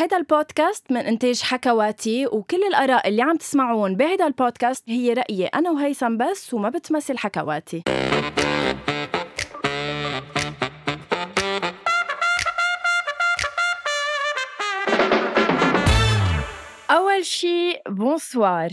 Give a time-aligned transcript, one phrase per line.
[0.00, 5.70] هيدا البودكاست من إنتاج حكواتي وكل الآراء اللي عم تسمعون بهيدا البودكاست هي رأيي أنا
[5.70, 7.82] وهيثم بس وما بتمثل حكواتي.
[16.90, 18.70] أول شي bonsoir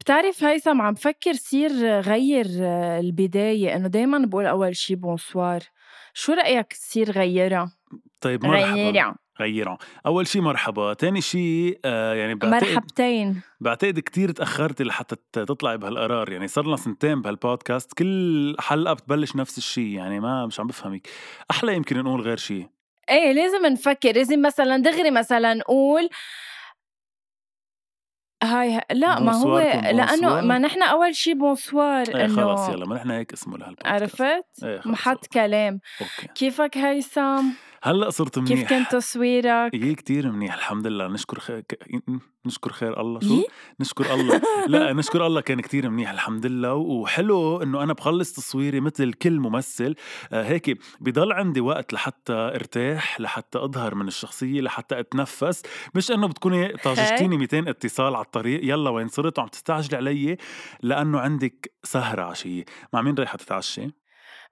[0.00, 2.46] بتعرف هيثم عم فكر صير غير
[3.00, 5.60] البداية إنه دايما بقول أول شي bonsoir
[6.14, 7.72] شو رأيك تصير غيرها؟
[8.20, 8.74] طيب مرحبا.
[8.74, 9.16] غيرها.
[9.40, 13.40] غيرها أول شيء مرحبا ثاني شيء آه يعني بعتقد مرحبتين.
[13.60, 16.32] بعتقد كتير تاخرتي لحتى تطلعي بهالقرار.
[16.32, 21.08] يعني صار لنا سنتين بهالبودكاست كل حلقه بتبلش نفس الشيء يعني ما مش عم بفهمك.
[21.50, 22.68] أحلى يمكن نقول غير شيء
[23.10, 24.12] إيه لازم نفكر.
[24.12, 26.08] لازم مثلا دغري مثلا نقول
[28.42, 30.40] هاي لا ما هو لأنه.
[30.40, 33.92] ما نحن أول شي بونسوار إيه خلص انه يلا ما نحن هيك اسمه لهالبودكاست.
[33.92, 35.80] عرفت؟ إيه خلص محط كلام.
[36.00, 36.32] أوكي.
[36.34, 37.44] كيفك هيثم؟
[37.82, 38.58] هلأ صرت منيح.
[38.60, 41.08] كيف كان تصويرك؟ إيه كتير منيح الحمد لله.
[41.08, 41.64] نشكر خير.
[42.46, 43.20] نشكر خير الله.
[43.20, 43.46] شو؟ يي؟
[43.80, 44.42] نشكر الله.
[44.68, 46.74] لا نشكر الله كان كتير منيح الحمد لله.
[46.74, 49.94] وحلو إنه أنا بخلص تصويري مثل كل ممثل.
[50.32, 55.62] آه هيك بضل عندي وقت لحتى ارتاح لحتى أظهر من الشخصية لحتى أتنفس.
[55.94, 60.36] مش إنه بتكوني طاججتيني 200 اتصال على الطريق يلا وين صرت؟ وعم تستعجلي علي
[60.82, 63.99] لأنه عندك سهرة عشيه مع مين رايحة تتعشي؟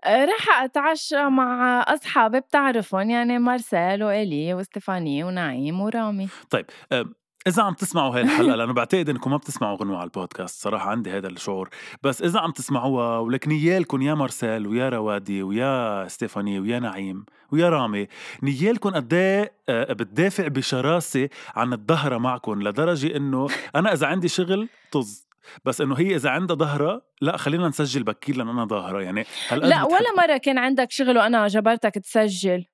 [0.06, 6.28] رح أتعشى مع أصحابي بتعرفهم يعني مارسيل وإلي وستيفاني ونعيم ورامي.
[6.50, 7.04] طيب آه،
[7.46, 11.10] إذا عم تسمعوا هاي الحلقة لأنه بعتقد إنكم ما بتسمعوا غنوة على البودكاست صراحة عندي
[11.10, 11.68] هذا الشعور.
[12.02, 17.68] بس إذا عم تسمعوها ولك نيالكم يا مارسيل ويا روادي ويا ستيفاني ويا نعيم ويا
[17.68, 18.08] رامي
[18.42, 24.68] نيالكم قد إيه آه، بتدافع بشراسة عن الظهرة معكم لدرجة إنه أنا إذا عندي شغل
[24.92, 25.27] طز.
[25.64, 29.68] بس إنه هي إذا عندها ظهرة لا خلينا نسجل بكير لأن أنا ظاهرة يعني هالقد
[29.68, 32.64] لا ولا مرة كان عندك شغل وأنا جبرتك تسجل.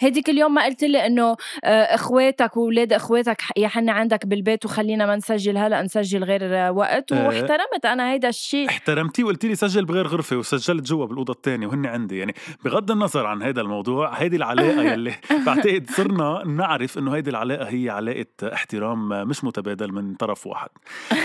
[0.00, 5.06] هديك اليوم ما قلت لي إنه آه، إخواتك واولاد إخواتك يا حني عندك بالبيت وخلينا
[5.06, 7.12] ما نسجل هلا نسجل غير وقت.
[7.12, 7.26] آه.
[7.26, 11.86] واحترمت أنا هيدا الشيء احترمتيه وقلت لي سجل بغير غرفة وسجلت جوا بالأوضة الثانية وهن
[11.86, 12.18] عندي.
[12.18, 15.14] يعني بغض النظر عن هذا الموضوع هيدي العلاقة يلي
[15.46, 20.68] بعتقد صرنا نعرف إنه هيدي العلاقة هي علاقة احترام مش متبادل من طرف واحد.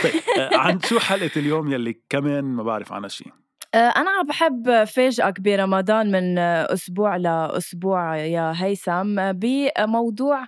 [0.03, 3.42] طيب آه، عن شو حلقة اليوم يلي كمان ما بعرف عنها شيء
[3.75, 8.17] أنا عم بحب فاجئك برمضان من آه، أسبوع لأسبوع.
[8.17, 10.43] يا هيثم آه، بموضوع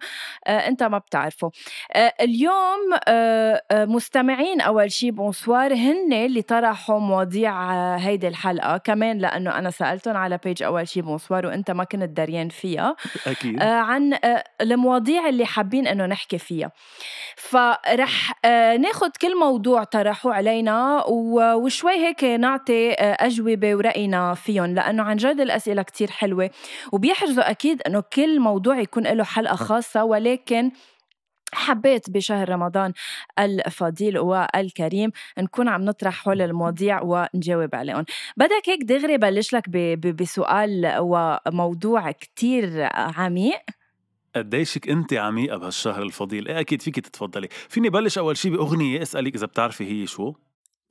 [0.48, 1.52] آه، أنت ما بتعرفه.
[1.96, 8.78] آه، اليوم آه، آه، مستمعين أول شي bonsoir هن اللي طرحوا مواضيع آه، هيدي الحلقة.
[8.78, 12.96] كمان لأنه أنا سألتهم على page أول شي bonsoir وأنت ما كنت دريان فيها.
[13.28, 13.62] أكيد.
[13.62, 16.72] آه، عن آه، المواضيع اللي حابين إنه نحكي فيها.
[17.38, 25.04] فرح آه، ناخد كل موضوع طرحوه علينا وشوي هيك نعطي آه، أجوبة ورأينا فيهم لأنه
[25.04, 26.50] عن جد الأسئلة كتير حلوة.
[26.92, 30.72] وبيحرزوا أكيد أنه كل موضوع يكون له حلقة خاصة ولكن
[31.54, 32.94] حبيت بشهر رمضان
[33.40, 38.06] الفضيل والكريم نكون عم نطرح حول المواضيع ونجاوب عليهم.
[38.38, 43.62] بدك هيك دغري بلش لك بسؤال وموضوع كتير عميق.
[44.36, 47.48] قديشك أنت عميقة بهالشهر الفضيل؟ إيه أكيد فيك تتفضلي.
[47.70, 50.34] فيني بلش أول شيء بأغنية أسألك إذا بتعرفي هي شو؟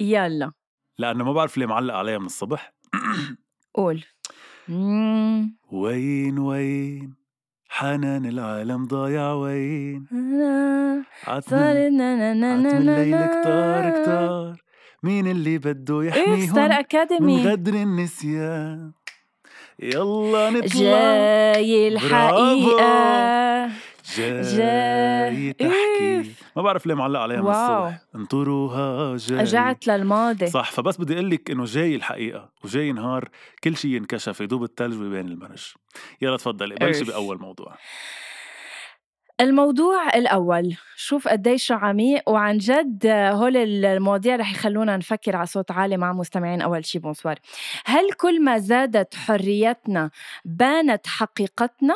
[0.01, 0.53] يلا.
[0.99, 2.72] لأنه ما بعرف ليه معلق عليها من الصبح.
[3.75, 4.05] قول.
[5.72, 7.15] وين وين؟
[7.69, 13.27] حنان العالم ضايع وين؟ أنا عتم صار نا- نا- نا- نا- عتم نا- الليل نا.
[13.27, 14.56] كتار كتار.
[15.03, 16.10] مين اللي بده إيه
[16.47, 18.93] ستار يحميهم من غدر النسيان؟
[19.78, 20.66] يلا نطلع.
[20.81, 23.66] جاي الحقيقة.
[24.16, 25.53] جاي جاي.
[25.53, 25.94] تحكي إف.
[26.57, 27.87] ما بعرف ليه معلق عليها من واو.
[27.87, 28.01] الصبح.
[28.15, 29.39] انطروها جاي.
[29.39, 30.47] رجعت للماضي.
[30.47, 33.29] صح فبس بدي أقول لك إنه جاي الحقيقة وجاي نهار
[33.65, 35.73] كل شيء ينكشف يدوب الثلج ويبان المرج.
[36.23, 37.05] يلا تفضلي بلشي.
[37.05, 37.77] بأول موضوع.
[39.41, 45.97] الموضوع الأول شوف قديش عميق وعن جد هول المواضيع رح يخلونا نفكر على صوت عالي
[45.97, 46.99] مع مستمعين أول شي.
[46.99, 47.39] bonsoir.
[47.85, 50.11] هل كل ما زادت حريتنا
[50.45, 51.95] بانت حقيقتنا؟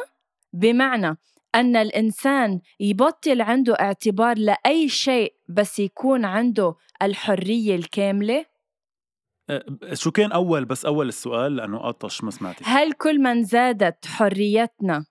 [0.52, 1.16] بمعنى
[1.54, 8.44] أن الإنسان يبطل عنده اعتبار لأي شيء بس يكون عنده الحرية الكاملة؟
[9.50, 14.06] أه، شو كان أول بس أول السؤال لأنه قطش ما سمعتي هل كل من زادت
[14.06, 15.04] حريتنا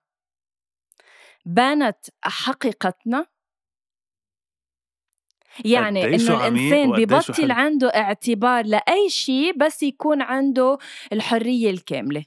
[1.46, 3.26] بانت حقيقتنا؟
[5.64, 7.50] يعني إنه الإنسان ببطل.
[7.52, 10.78] عنده اعتبار لأي شيء بس يكون عنده
[11.12, 12.24] الحرية الكاملة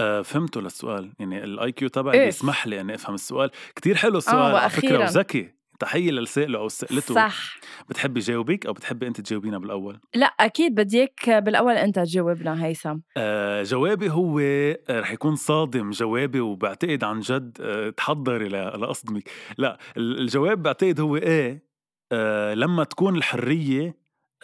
[0.00, 1.12] آه فهمته للسؤال.
[1.18, 2.24] يعني ال IQ تبعي إف.
[2.24, 3.50] بيسمح لي إني أفهم السؤال.
[3.76, 4.98] كتير حلو السؤال على فكرة.
[4.98, 5.60] وذكي.
[5.80, 7.14] تحية للسائل أو سألته.
[7.14, 7.56] صح.
[7.88, 12.98] بتحبي جاوبك أو بتحبي أنت تجاوبينا بالأول؟ لا أكيد بدي إياك بالأول أنت تجاوبنا هيثم.
[13.16, 19.30] آه جوابي هو آه رح يكون صادم جوابي وبعتقد عن جد آه تحضري ل- لاصدمك
[19.58, 21.64] لا ال- الجواب بعتقد هو إيه؟
[22.12, 23.94] آه لما تكون الحرية آه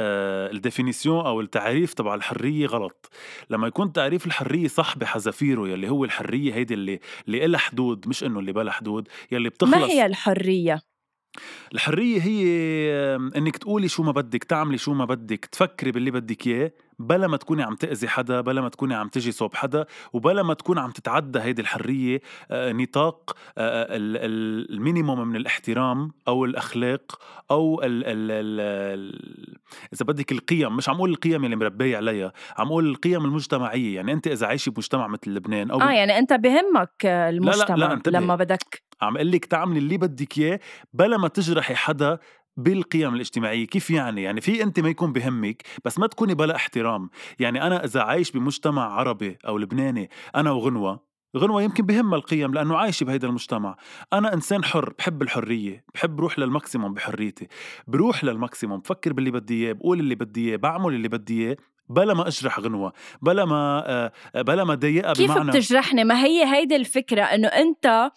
[0.01, 3.11] ال définition أو التعريف تبع الحرية غلط.
[3.51, 8.25] لما يكون تعريف الحرية صح بحذافيره يلي هو الحرية هيدي اللي اللي إلها حدود مش
[8.25, 10.83] إنه اللي بلا حدود يلي بتخلص ما هي الحرية؟
[11.75, 12.47] الحرية هي
[13.37, 17.37] إنك تقولي شو ما بدك تعملي شو ما بدك تفكري باللي بدك إياه بلا ما
[17.37, 20.91] تكوني عم تأذي حدا بلا ما تكوني عم تجي صوب حدا وبلا ما تكون عم
[20.91, 22.21] تتعدى هيدي الحرية
[22.51, 27.19] آه، نطاق آه، ال- minimum من الاحترام أو الأخلاق
[27.51, 29.57] أو ال ال ال ال
[29.93, 34.13] إذا بدك القيم مش عم أقول القيم اللي مربية عليها عم أقول القيم المجتمعية يعني
[34.13, 38.21] أنت إذا عايشة بمجتمع مثل لبنان أو آه يعني أنت بهمك المجتمع انتبهي.
[38.23, 40.61] لما بدك عم أقول لك تعملي اللي بدك إياه
[40.95, 42.19] بلا ما تجرحي حدا
[42.57, 47.11] بالقيم الاجتماعية كيف يعني؟ يعني في أنت ما يكون بهمك بس ما تكوني بلا احترام.
[47.39, 51.07] يعني أنا إذا عايش بمجتمع عربي أو لبناني أنا وغنوة
[51.37, 53.77] غنوة يمكن بهمها القيم لأنه عايشة بهيدا المجتمع.
[54.13, 57.49] أنا إنسان حر بحب الحرية بحب روح لل maximum بحريتي.
[57.87, 61.57] بروح لل maximum بفكر باللي بدي إياه بقول اللي بدي إياه بعمل اللي بدي إياه
[61.89, 62.93] بلا ما أجرح غنوة
[63.23, 68.11] بلا ما آه، بلا ما ضايقها كيف بمعنى بتجرحني؟ ما هي هيدي الفكرة إنه أنت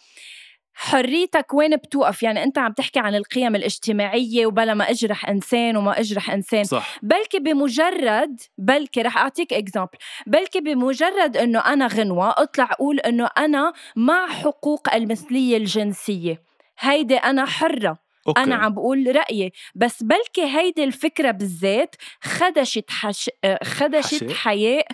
[0.82, 6.00] حريتك وين بتوقف؟ يعني أنت عم تحكي عن القيم الاجتماعية وبلا ما أجرح إنسان وما
[6.00, 6.64] أجرح إنسان.
[6.64, 6.98] صح.
[7.02, 13.72] بلكي بمجرد بلكي رح أعطيك example بلكي بمجرد إنه أنا غنوة أطلع أقول إنه أنا
[13.96, 16.42] مع حقوق المثلية الجنسية.
[16.78, 17.98] هيدي أنا حرة.
[18.28, 18.40] okay.
[18.40, 19.52] أنا عم بقول رأيي.
[19.74, 23.30] بس بلكي هيدي الفكرة بالذات خدشت حش...
[23.62, 24.86] خدشت؟ حياء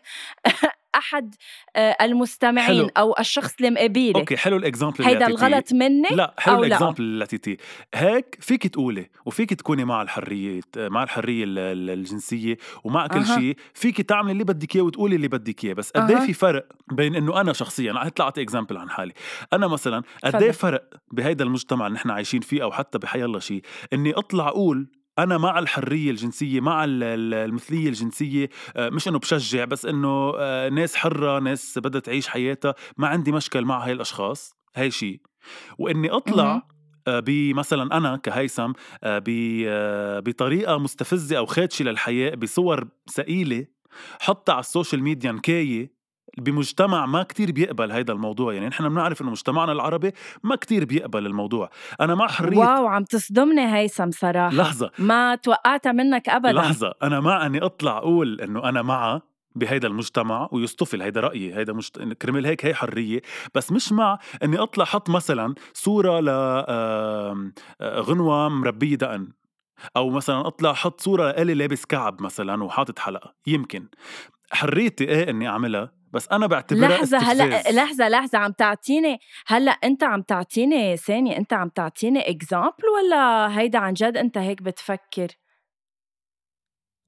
[0.96, 1.34] أحد
[1.76, 2.90] آه، المستمعين حلو.
[2.96, 5.26] أو الشخص اللي مقابله أوكي حلو الاكزامبل هيدا.
[5.26, 7.56] الغلط مني لا حلو؟ ال example اللي عطيتيه
[7.94, 13.38] هيك فيك تقولي وفيك تكوني مع الحرية مع الحرية ال- ال- الجنسية ومع كل أها.
[13.38, 16.26] شيء فيك تعملي اللي بدك إياه وتقولي اللي بدك إياه بس قد أها.
[16.26, 19.12] في فرق بين إنه أنا شخصيا هطلع أعطي اكزامبل عن حالي
[19.52, 20.42] أنا مثلا قد.
[20.42, 20.82] إيه فرق
[21.12, 24.86] بهيدا المجتمع اللي نحن عايشين فيه أو حتى بحي الله شيء إني أطلع أقول
[25.18, 30.32] أنا مع الحرية الجنسية مع ال- ال- المثلية الجنسية آه، مش إنه بشجع بس إنه
[30.38, 32.74] آه، ناس حرة ناس بدها تعيش حياتها.
[32.96, 35.20] ما عندي مشكل مع هاي الأشخاص هاي شيء
[35.78, 36.10] وإني.
[36.10, 36.62] أطلع
[37.08, 38.72] آه، بمثلا أنا كهيثم
[40.20, 43.66] بطريقة مستفزة أو خادشه للحياة بصور ثقيلة
[44.20, 45.95] حطها على السوشيال ميديا نكاية.
[46.38, 48.54] بمجتمع ما كتير بيقبل هيدا الموضوع.
[48.54, 50.12] يعني نحن بنعرف إنه مجتمعنا العربي
[50.42, 51.70] ما كتير بيقبل الموضوع.
[52.00, 54.56] أنا مع حريه wow عم تصدمني هيثم صراحة.
[54.56, 54.90] لحظة.
[54.98, 56.52] ما توقعتها منك ابدا.
[56.52, 56.94] لحظة.
[57.02, 59.22] أنا مع أني أطلع أقول إنه أنا معها
[59.54, 61.98] بهيدا المجتمع ويصطفل هيدا رأيي هيدا مجت...
[61.98, 63.22] كرمال هيك هي حرية.
[63.54, 67.50] بس مش مع أني أطلع حط مثلا صورة ل آه،
[67.82, 69.28] غنوة مربية دقن.
[69.96, 73.34] أو مثلا أطلع حط صورة لإلي لابس كعب مثلا وحاطط حلقة.
[73.46, 73.88] يمكن.
[74.52, 77.62] حريتي إيه إني أعملها؟ بس أنا بعتبرها لحظة هلأ.
[77.72, 83.78] لحظة لحظة عم تعطيني هلأ أنت عم تعطيني ثانية أنت عم تعطيني اكزامبل ولا هيدا
[83.78, 85.28] عن جد أنت هيك بتفكر؟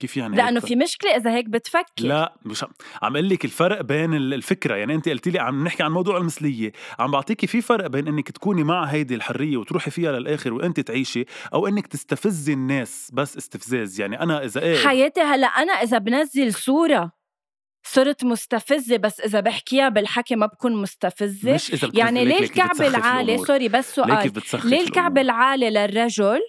[0.00, 2.70] كيف يعني لأنه هيك؟ في مشكلة إذا هيك بتفكر لا مش عم-
[3.02, 6.72] أقول لك الفرق بين ال- الفكرة يعني أنت قلتي لي عم نحكي عن موضوع المثلية
[6.98, 11.24] عم بعطيكي في فرق بين إنك تكوني مع هيدي الحرية وتروحي فيها للآخر وأنت تعيشي
[11.54, 16.54] أو إنك تستفزي الناس بس استفزاز يعني أنا إذا إيه حياتي هلأ أنا إذا بنزل
[16.54, 17.17] صورة
[17.82, 21.54] صرت مستفزة بس إذا بحكيها بالحكي ما بكون مستفزة.
[21.54, 23.38] مش إذا بتقولي يعني ليه الكعب العالي.
[23.38, 24.32] سوري بس سؤال.
[24.64, 26.40] ليه الكعب؟ العالي للرجل؟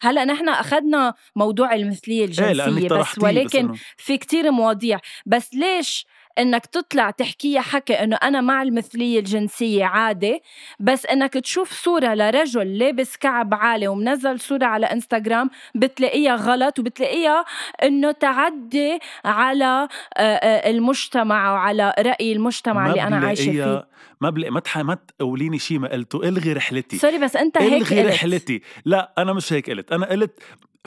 [0.00, 5.00] هلا نحن أخذنا موضوع المثلية لأنك الجنسية بس طرحتيه ولكن بس في كتير مواضيع.
[5.26, 6.06] بس ليش
[6.38, 10.40] إنك تطلع تحكيها حكي إنه أنا مع المثلية الجنسية عادي
[10.80, 17.44] بس إنك تشوف صورة لرجل لابس كعب عالي ومنزل صورة على إنستغرام بتلاقيها غلط وبتلاقيها
[17.82, 23.88] إنه تعدي على آه، آه، المجتمع وعلى رأي المجتمع اللي أنا عايشة فيه.
[24.20, 26.98] ما بلاقي ما تح- ما تقوليني شيء ما قلته إلغي رحلتي.
[26.98, 28.12] سوري بس أنت هيك إلغي قلت.
[28.14, 28.62] رحلتي.
[28.84, 29.92] لا أنا مش هيك قلت.
[29.92, 30.38] أنا قلت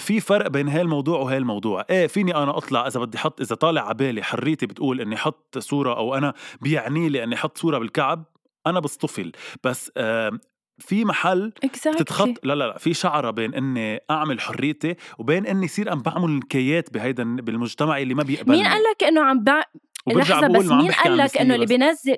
[0.01, 1.85] في فرق بين هاي الموضوع وهاي الموضوع.
[1.89, 5.57] إيه فيني أنا أطلع إذا بدي أحط إذا طالع على بالي حريتي بتقول إني أحط
[5.57, 8.23] صورة أو أنا بيعني لي إني أحط صورة بالكعب
[8.67, 9.31] أنا بصطفل.
[9.63, 10.31] بس آه
[10.79, 11.97] في محل Exactly.
[11.97, 16.29] تتخط لا لا لا في شعرة بين إني أعمل حريتي وبين إني صير عم بعمل
[16.31, 18.57] نكايات بهيدا بالمجتمع اللي ما بيقبلني.
[18.57, 19.61] مين قال لك إنه عم بع...
[20.07, 21.65] وبرجع لحظة بقول بس مين قال لك إنه اللي.
[21.65, 22.17] بينزل؟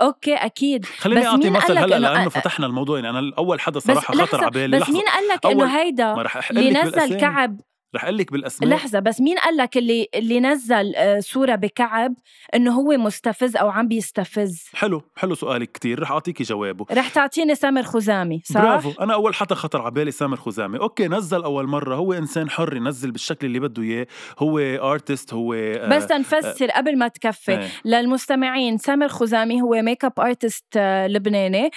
[0.00, 0.84] أوكي أكيد.
[0.84, 4.50] خليني بس أعطي مثل هلأ لأنه فتحنا الموضوع يعني أنا اول حدا صراحة خطر على
[4.50, 4.78] بالي.
[4.78, 7.20] بس مين قال لك إنه هيدا اللي نزل.
[7.20, 7.60] كعب
[7.94, 12.14] رح أقول لك بالأسماء لحظة بس مين قال لك اللي اللي نزل آه، صورة بكعب
[12.54, 17.54] إنه هو مستفز أو عم بيستفز؟ حلو حلو سؤالك كتير رح أعطيكي جوابه رح تعطيني
[17.54, 21.66] سامر خزامي صح؟ برافو أنا أول حدا خطر على بالي سامر خزامي okay نزل أول
[21.66, 24.06] مرة هو إنسان حر ينزل بالشكل اللي بده إياه
[24.38, 27.68] هو artist هو آه، بس تنفسر قبل ما تكفي إيه.
[27.84, 31.70] للمستمعين سامر خزامي هو makeup artist لبناني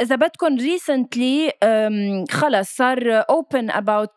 [0.00, 1.52] إذا بدكم recently
[2.30, 4.10] خلص صار open about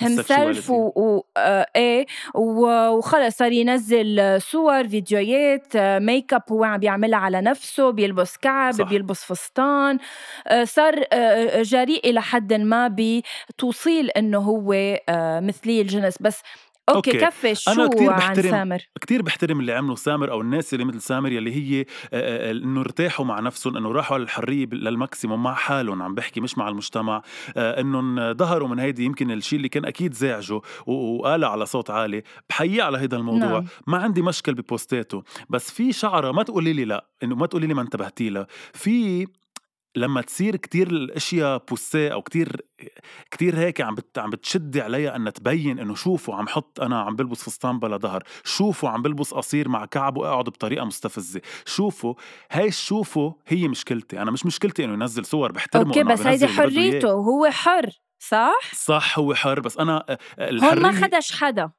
[0.00, 0.70] himself.
[0.70, 7.18] و, و آه، إيه وخلص صار ينزل صور فيديوهات آه، ميك اب هو عم بيعملها
[7.18, 8.88] على نفسه بيلبس كعب صح.
[8.88, 9.98] بيلبس فستان
[10.46, 14.72] آه، صار آه، جريء إلى حد ما بتوصيل إنه هو
[15.08, 16.42] آه، مثلي الجنس بس
[16.88, 17.26] okay, okay.
[17.26, 20.84] كفي شو أنا كتير عن بحترم- سامر؟ كتير بحترم اللي عمله سامر أو الناس اللي
[20.84, 24.83] مثل سامر يلي هي آه، آه، إنه ارتاحوا مع نفسهم إنه راحوا على الحريه لل
[24.83, 27.22] maximum مع حالهم عم بحكي مش مع المجتمع.
[27.56, 30.62] آه، انهم ظهروا من هيدي يمكن الشيء اللي كان أكيد زعجه و-
[31.16, 32.22] وقالها على صوت عالي.
[32.50, 33.48] بحييه على هيدا الموضوع.
[33.48, 33.66] نعم.
[33.86, 35.22] ما عندي مشكل ببوستاته.
[35.50, 38.46] بس في شعرة ما تقولي لي لا إنه ما تقولي لي ما انتبهتي لها.
[38.72, 39.26] في
[39.96, 42.66] لما تصير كتير الأشياء بوسيه أو كتير
[43.30, 47.16] كتير هيك عم بت عم بتشدي عليها إنها تبين إنه شوفوا عم حط أنا عم
[47.16, 52.14] بلبس فستان بلا ظهر شوفوا عم بلبس قصير مع كعب وقاعد بطريقة مستفزة شوفوا
[52.50, 56.48] هاي شوفوا هي مشكلتي أنا مش مشكلتي إنه ينزل صور بحترمه أوكي بس هيدي.
[56.48, 60.18] حريته هو حر صح؟ صح هو حر بس أنا آه،
[60.52, 61.70] هون ما خدش حدا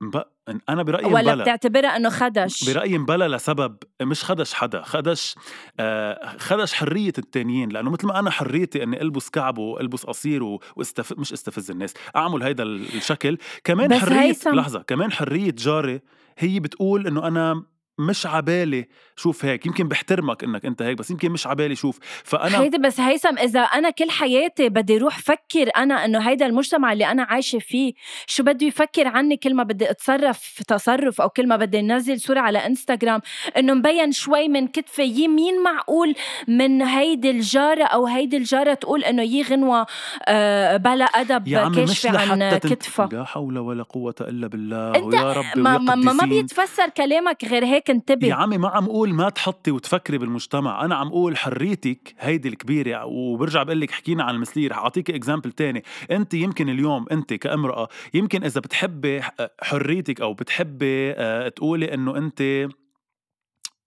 [0.00, 0.20] ب...
[0.68, 1.42] أنا برأيي ولا مبلا.
[1.42, 5.34] بتعتبرها إنه خدش برأيي مبلا لسبب مش خدش حدا خدش
[5.80, 10.42] آه خدش حرية التانيين لأنه مثل ما أنا حريتي أني ألبس كعب وألبس قصير
[10.76, 11.18] واستف...
[11.18, 16.00] مش استفز الناس أعمل هيدا ال- الشكل كمان بس حرية هيثم- لحظة كمان حرية جاري
[16.38, 17.62] هي بتقول أنه أنا
[17.98, 18.88] مش عبالي
[19.20, 23.00] شوف هيك يمكن بحترمك إنك أنت هيك بس يمكن مش عبالي شوف فأنا هيدي بس
[23.00, 27.58] هيثم إذا أنا كل حياتي بدي روح فكر أنا إنه هيدا المجتمع اللي أنا عايشة
[27.58, 27.92] فيه
[28.26, 32.40] شو بده يفكر عني كل ما بدي أتصرف تصرف أو كل ما بدي أنزل صورة
[32.40, 33.20] على إنستغرام
[33.56, 36.14] إنه مبين شوي من كتفي يي مين معقول
[36.48, 39.86] من هيدي الجارة أو هيدي الجارة تقول إنه يي غنوة
[40.28, 42.58] آه، بلا أدب يا عمي مش كاشفة عن.
[42.58, 46.26] كتفها لا حول ولا قوة إلا بالله ويا رب ما, ما, ما.
[46.26, 50.84] بيتفسر كلامك غير هيك انتبه يا عمي ما عم أقول ما تحطي وتفكري بالمجتمع.
[50.84, 55.52] أنا عم أقول حريتك هيدي الكبيرة وبرجع بقول لك حكينا عن المثلية رح اعطيك example
[55.52, 55.84] تاني.
[56.10, 59.20] انت يمكن اليوم انت كامرأة يمكن إذا بتحبي
[59.62, 62.68] حريتك أو بتحبي آه، تقولي إنه انت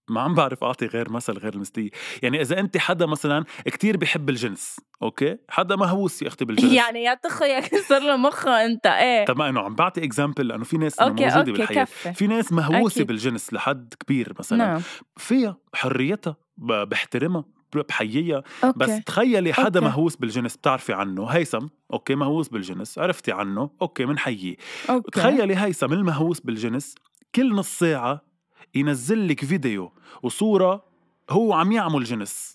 [0.09, 1.89] ما عم بعرف أعطي غير مثل غير المثليه
[2.21, 6.73] يعني إذا انت حدا مثلا كتير بحب الجنس okay؟ حدا مهووس يا أختي بالجنس.
[6.73, 9.25] يعني يا تخو يا كسر له مخه أنت إيه.
[9.25, 11.83] طب إنه عم بعطي اكزامبل لأنه في ناس okay موجوده okay بالحياة.
[11.83, 12.13] كفي.
[12.13, 13.07] في ناس مهووسة أكيد.
[13.07, 14.57] بالجنس لحد كبير مثلا.
[14.57, 14.81] نعم.
[15.17, 17.45] فيها حريتها بحترمها
[17.89, 18.43] بحييها.
[18.63, 18.79] okay.
[18.79, 19.79] بس تخيلي حدا أوكي.
[19.79, 21.25] مهووس بالجنس بتعرفي عنه.
[21.25, 22.99] هيثم okay مهووس بالجنس.
[22.99, 24.55] عرفتي عنه؟ okay منحييه.
[24.89, 25.11] okay.
[25.11, 26.95] تخيلي هيثم المهووس بالجنس
[27.35, 28.32] كل نص ساعة
[28.75, 29.91] ينزل لك فيديو
[30.23, 30.85] وصورة
[31.29, 32.53] هو عم يعمل جنس.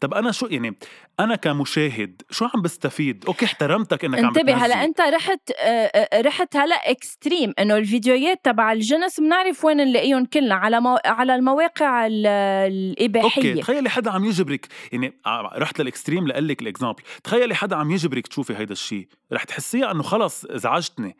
[0.00, 0.78] طب أنا شو يعني
[1.20, 6.20] أنا كمشاهد شو عم بستفيد؟ okay احترمتك إنك عم انتبه هلا أنت رحت آه، آه،
[6.20, 10.98] رحت هلا extreme إنه الفيديوهات تبع الجنس بنعرف وين نلاقيهم كلنا على مو...
[11.04, 13.50] على المواقع ال- الإباحية.
[13.50, 17.54] okay تخيلي حدا عم يجبرك يعني ع- رحت لل extreme لقول لك ال example تخيلي
[17.54, 21.16] حدا عم يجبرك تشوفي هيدا الشيء رح تحسيها إنه خلص إزعجتني.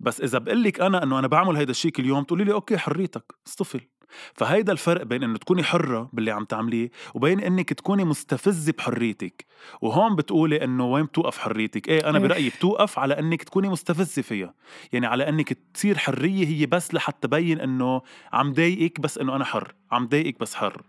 [0.00, 2.78] بس إذا بقول لك أنا إنه أنا بعمل هيدا الشيء كل يوم تقولي لي okay
[2.78, 3.34] حريتك.
[3.46, 3.80] اصطفل
[4.34, 9.46] فهيدا الفرق بين إنه تكوني حرة باللي عم تعمليه وبين إنك تكوني مستفزة بحريتك.
[9.80, 12.24] وهون بتقولي إنه وين بتوقف حريتك؟ إيه أنا إيه.
[12.24, 14.54] برأيي بتوقف على إنك تكوني مستفزة فيها.
[14.92, 18.02] يعني على إنك تصير حرية هي بس لحتى تبين إنه
[18.32, 19.74] عم ضايقك بس إنه أنا حر.
[19.92, 20.82] عم ضايقك بس حر.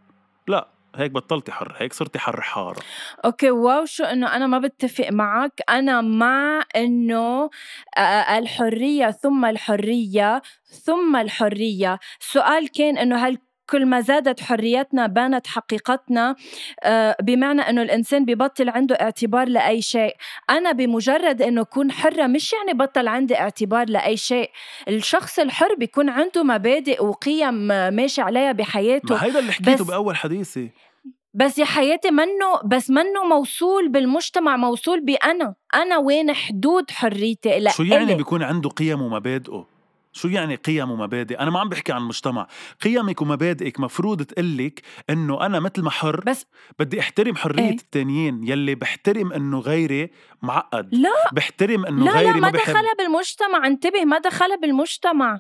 [0.48, 0.79] لا.
[0.96, 2.80] هيك بطلتي حر هيك صرتي حر حارة
[3.26, 5.62] okay wow شو إنه أنا ما بتفق معك.
[5.70, 7.50] أنا مع إنه
[7.98, 10.42] آه، الحرية ثم الحرية
[10.86, 12.00] ثم الحرية.
[12.22, 13.38] السؤال كان إنه هل
[13.72, 16.36] كل ما زادت حريتنا بانت حقيقتنا
[16.84, 20.16] آه، بمعنى إنه الإنسان ببطل عنده اعتبار لأي شيء.
[20.50, 24.50] أنا بمجرد إنه أكون حرة مش يعني بطل عندي اعتبار لأي شيء.
[24.88, 27.54] الشخص الحر بيكون عنده مبادئ وقيم
[27.94, 29.16] ماشي عليها بحياته.
[29.16, 30.70] ما هيدا اللي حكيته بس- بأول حديثي.
[31.34, 35.98] بس يا حياتي منه بس منه موصول بالمجتمع موصول بأنا أنا.
[35.98, 38.16] وين حدود حريتي شو يعني.
[38.16, 39.79] بيكون عنده قيم ومبادئه؟
[40.20, 42.48] شو يعني قيم ومبادئ؟ أنا ما عم بحكي عن المجتمع.
[42.82, 46.46] قيمك ومبادئك مفروض تقلك إنه أنا مثل ما حر بس
[46.80, 50.10] بدي أحترم حرية إيه؟ التانيين يلي بحترم إنه غيري
[50.42, 50.96] معقد.
[50.96, 51.10] لا.
[51.34, 52.74] بحترم إنه لا غيري لا ما بحب.
[52.74, 53.68] دخلها بالمجتمع.
[53.68, 55.40] انتبه ما دخلها بالمجتمع.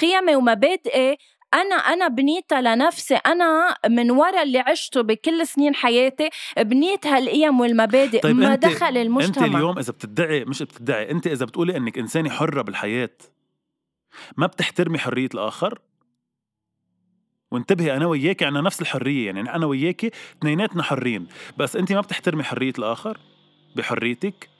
[0.00, 1.16] قيمي ومبادئي
[1.54, 3.14] أنا أنا بنيتها لنفسي.
[3.14, 8.20] أنا من وراء اللي عشته بكل سنين حياتي بنيت هالقيم والمبادئ.
[8.20, 9.46] طيب ما دخل المجتمع.
[9.46, 13.10] انت اليوم إذا بتدعي مش بتدعي أنت إذا بتقولي إنك إنسانة حرة بالحياة.
[14.36, 15.78] ما بتحترمي حرية الآخر؟
[17.50, 21.26] وانتبهي أنا وياكي عنا نفس الحرية يعني أنا وياكي اثنيناتنا حرين.
[21.58, 23.18] بس انت ما بتحترمي حرية الآخر؟
[23.76, 24.55] بحريتك؟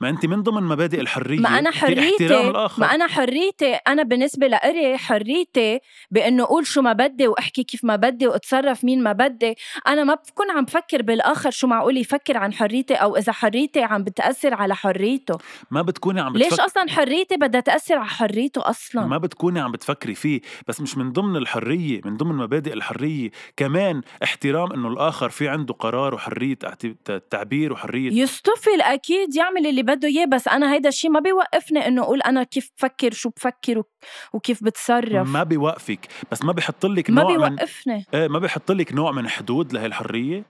[0.00, 4.98] ما انت من ضمن مبادئ الحرية ما أنا حريتي ما أنا حريتي أنا بالنسبة لإلي
[4.98, 5.78] حريتي
[6.10, 9.54] بأنه أقول شو ما بدي وأحكي كيف ما بدي وأتصرف مين ما بدي.
[9.86, 14.04] أنا ما بكون عم بفكر بالآخر شو معقول يفكر عن حريتي أو إذا حريتي عم
[14.04, 15.38] بتأثر على حريته.
[15.70, 19.72] ما بتكوني عم ليش بتفكري أصلا حريتي بدها تأثر على حريته أصلا؟ ما بتكوني عم
[19.72, 25.28] بتفكري فيه بس مش من ضمن الحرية من ضمن مبادئ الحرية كمان احترام إنه الآخر
[25.30, 28.12] في عنده قرار وحرية اعت- التعبير وحرية.
[28.22, 32.42] يستفل أكيد يعمل اللي بده إياه بس أنا هيدا الشيء ما بيوقفني إنه أقول أنا
[32.42, 33.90] كيف بفكر شو بفكر وك-
[34.32, 35.28] وكيف بتصرف.
[35.28, 36.08] ما بيوقفك.
[36.32, 38.06] بس ما بيحط لك ما نوع من بيوقفني.
[38.14, 40.44] إيه ما بيحط لك نوع من حدود لهي الحرية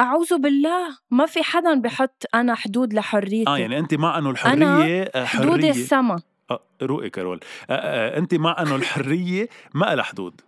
[0.00, 0.98] أعوذ بالله.
[1.10, 3.50] ما في حدا بحط أنا حدود لحريتي.
[3.50, 6.20] آه يعني انت مع إنه الحرية آه، حدود حرية السما.
[6.50, 7.40] آه روقي كارول
[7.70, 10.40] آه آه انت مع إنه الحرية ما لها حدود.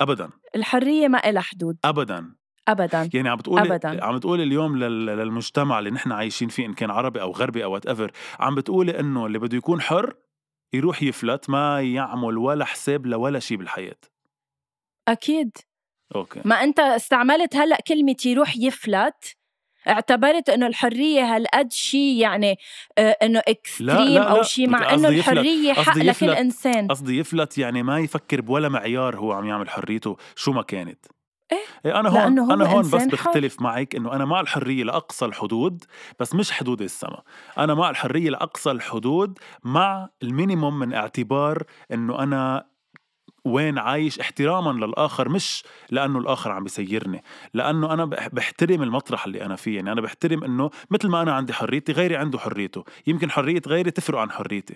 [0.00, 0.30] ابدا.
[0.56, 1.76] الحرية ما إلها حدود.
[1.84, 2.34] ابدا.
[2.68, 4.04] ابدا يعني عم بتقولي أبداً.
[4.04, 7.72] عم بتقولي اليوم لل- للمجتمع اللي نحن عايشين فيه إن كان عربي أو غربي أو
[7.72, 10.14] whatever عم بتقولي إنه اللي بده يكون حر
[10.74, 13.96] يروح يفلت ما يعمل ولا حساب لولا شيء بالحياة
[15.08, 15.50] أكيد
[16.14, 19.36] okay ما أنت استعملت هلأ كلمة يروح يفلت
[19.88, 22.56] اعتبرت إنه الحرية هالقد شيء يعني
[22.98, 24.42] آه إنه extreme أو.
[24.42, 26.36] شيء مع إنه الحرية حق لكل يفلت.
[26.38, 31.06] إنسان قصدي يفلت يعني ما يفكر بولا معيار هو عم يعمل حريته شو ما كانت
[31.52, 33.26] إيه؟ أنا هون لأنه هو أنا هون بس إنسان حر.
[33.30, 35.84] بختلف معك إنه أنا مع الحرية لأقصى الحدود
[36.20, 37.22] بس مش حدود السما.
[37.58, 42.66] أنا مع الحرية لأقصى الحدود مع ال minimum من اعتبار إنه أنا
[43.44, 47.22] وين عايش احتراما للآخر مش لأنه الآخر عم بيسيرني.
[47.54, 49.76] لأنه أنا بح- بحترم المطرح اللي أنا فيه.
[49.76, 52.84] يعني أنا بحترم إنه مثل ما أنا عندي حريتي غيري عنده حريته.
[53.06, 54.74] يمكن حرية غيري تفرق عن حريتي.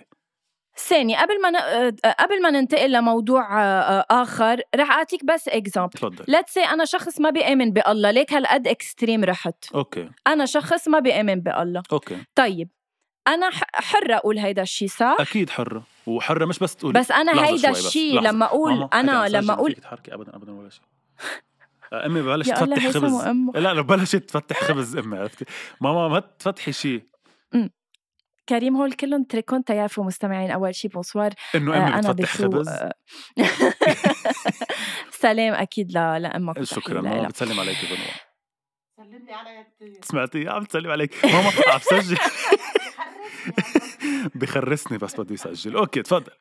[0.77, 1.55] ثاني قبل ما ن...
[1.55, 6.25] آه، قبل ما ننتقل لموضوع آه، آه، آخر رح أعطيك بس example تفضل.
[6.27, 9.65] let's say أنا شخص ما بيآمن بالله ليك هالقد extreme رحت.
[9.75, 10.09] okay.
[10.27, 11.83] أنا شخص ما بيآمن بالله.
[11.91, 12.17] okay.
[12.35, 12.69] طيب
[13.27, 16.99] أنا ح- حرة أقول هيدا الشيء صح؟ أكيد حرة وحرة مش بس تقولي.
[16.99, 18.21] بس أنا هيدا الشيء.
[18.21, 20.83] لما أقول ماما، أنا لما ما أقول فيك تحركي؟ ابدا ابدا ولا شيء.
[22.05, 23.27] أمي الله تفتح خبز.
[23.55, 25.45] لا لا بلشت تفتح خبز أمي عرفتي؟
[25.81, 27.03] ماما ما تفتحي شيء.
[28.49, 31.33] كريم هول كلهم تركون تيعرفوا مستمعين أول شيء bonsoir.
[31.55, 32.93] إنه آه، أمي أنا بتفتح خبز آه،
[35.21, 37.27] سلام أكيد ل- لامك شكرا ماما.
[37.27, 38.07] بتسلم عليك بنوع
[38.97, 41.25] سلم لي عليها كثير سمعتي؟ عم تسلم عليك.
[41.25, 42.17] ماما عم سجل
[44.35, 46.31] بخرسني بس بده يسجل okay تفضل.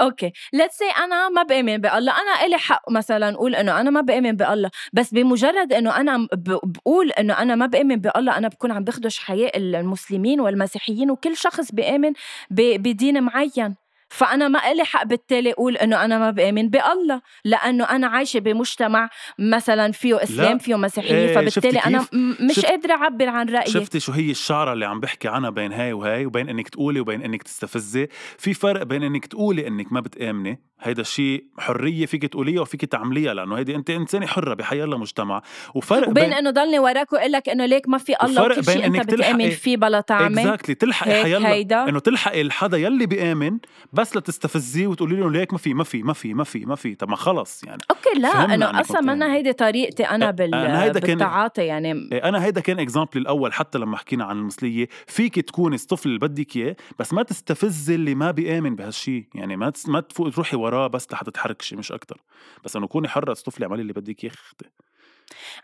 [0.00, 0.32] okay.
[0.52, 2.12] let's say أنا ما بآمن بالله.
[2.12, 4.70] أنا إلي حق مثلا أقول إنه أنا ما بآمن بالله.
[4.92, 9.50] بس بمجرد إنه أنا بقول إنه أنا ما بآمن بالله أنا بكون عم بخدش حياء
[9.56, 12.12] المسلمين والمسيحيين وكل شخص بيامن
[12.50, 13.87] ب- بدين معين.
[14.08, 19.10] فأنا ما إلي حق بالتالي أقول إنه أنا ما بآمن بالله لأنه أنا عايشة بمجتمع
[19.38, 20.58] مثلا فيه إسلام لا.
[20.58, 22.06] فيه مسيحية إيه، فبالتالي أنا
[22.40, 23.70] مش شفت- قادرة أعبر عن رأيي.
[23.72, 27.22] شفتي شو هي الشعره اللي عم بحكي عنها بين هاي وهاي وبين إنك تقولي وبين
[27.22, 32.60] إنك تستفزي؟ في فرق بين إنك تقولي إنك ما بتآمني هيدا الشيء حرية فيك تقوليها
[32.60, 35.42] وفيك تعمليها لأنه هيدي انت إنسانة حرة بحي الله مجتمع.
[35.74, 38.74] وفرق وبين إنه ضلني وراك وأقول لك إنه ليك ما في الله وفرق وكل بين
[38.76, 41.88] شيء إنك بتآمن تلحقي- فيه بلا تعمل اكزاكتلي تلحقي حيلا هيدا.
[41.88, 43.58] إنه تلحقي الحدا يلي بيآمن
[43.98, 46.94] بس لتستفزيه وتقولي له ليك ما في ما في ما في ما في ما في.
[46.94, 47.82] طب ما خلص يعني.
[47.90, 49.06] okay لا إنك أصلا متهم.
[49.06, 52.08] منا هيدي طريقتي أنا بال أنا هيدا بالتعاطي يعني.
[52.12, 54.88] إيه، أنا هيدا كان example الأول حتى لما حكينا عن المثلية.
[55.06, 59.70] فيك تكوني الطفل اللي بدك إياه بس ما تستفزي اللي ما بيآمن بهالشيء يعني ما
[59.70, 59.88] تس...
[59.88, 62.20] ما تروحي وراه بس لحتى تحركشي مش أكتر.
[62.64, 64.64] بس إنه كوني حره طفلي اعملي اللي بدك إياه أختي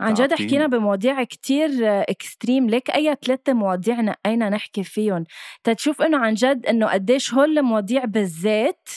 [0.00, 0.34] عن جد.
[0.34, 5.24] حكينا بمواضيع كتير extreme ليك أي ثلاثة مواضيع نقينا نحكي فيهم؟
[5.64, 8.88] تتشوف إنه عن جد إنه قديش هول المواضيع بالذات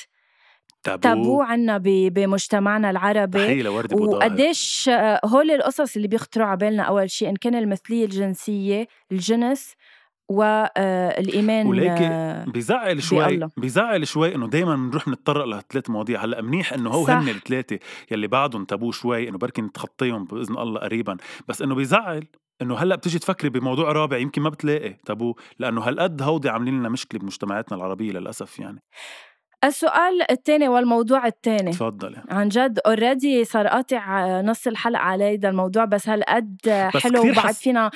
[0.84, 4.90] تابو, تابو عنا بمجتمعنا العربي وقديش
[5.26, 6.84] هول القصص اللي بيخطروا على بالنا.
[6.84, 9.74] أول شيء إن كان المثلية الجنسية الجنس
[10.30, 13.50] والايمان وليكي بيزعل شوي بالله.
[13.58, 17.06] بيزعل شوي إنه دائما بنروح نتطرق لهالثلاث مواضيع هلأ منيح إنه هو.
[17.06, 17.80] هن الثلاثه
[18.12, 22.28] يلي بعدهم تابو شوي إنه بركي نتخطيهم بإذن الله قريبا بس إنه بيزعل
[22.62, 26.90] إنه هلأ بتيجي تفكري بموضوع رابع يمكن ما بتلاقي تابو لأنه هالقد هودي عاملين لنا
[26.90, 28.84] مشكلة بمجتمعاتنا العربية للأسف يعني
[29.68, 35.86] السؤال الثاني والموضوع الثاني تفضلي عن جد already صار قاطع نص الحلقة على هذا الموضوع
[35.86, 36.58] بس هالقد
[36.96, 37.92] بس حلو كتير وبعد حس- فينا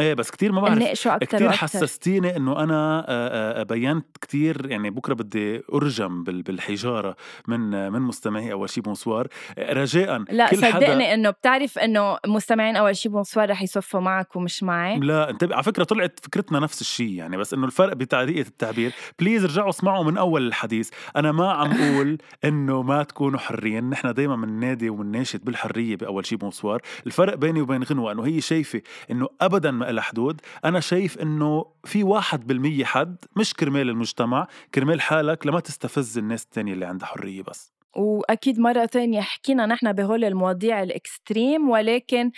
[0.00, 0.78] إيه بس كتير ما بعرف.
[0.78, 7.16] كتير وأكثر حسستيني إنه أنا آه، آه، بينت كتير يعني بكرة بدي أرجم بال- بالحجارة
[7.48, 9.28] من من مستمعي أول شي bonsoir.
[9.58, 14.36] رجاء لا كل حدا صدقني إنه بتعرف إنه مستمعين أول شي bonsoir رح يصفوا معك
[14.36, 14.98] ومش معي.
[14.98, 18.92] لا انتبه على فكرة طلعت فكرتنا نفس الشيء يعني بس إنه الفرق بطريقه التعبير.
[19.18, 20.90] please رجعوا اسمعوا من أول الحديث.
[21.16, 26.38] أنا ما عم أقول إنه ما تكونوا حرين نحن دائما بننادي وبنناشد بالحرية بأول شيء
[26.38, 30.40] bonsoir الفرق بيني وبين غنوه انه هي شايفة إنه ابدا ما لها حدود.
[30.64, 36.44] أنا شايف إنه في واحد بالمية حد مش كرمال المجتمع كرمال حالك لما تستفز الناس
[36.44, 37.74] التانية اللي عندها حرية بس.
[37.96, 42.30] وأكيد مرة ثانية حكينا نحن بهول المواضيع الإكستريم ولكن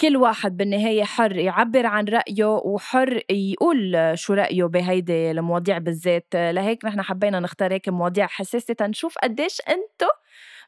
[0.00, 6.26] كل واحد بالنهاية حر يعبر عن رأيه وحر يقول شو رأيه بهيدي المواضيع بالذات.
[6.34, 10.06] لهيك نحن حبينا نختار هيك مواضيع حساسة تنشوف قديش انتو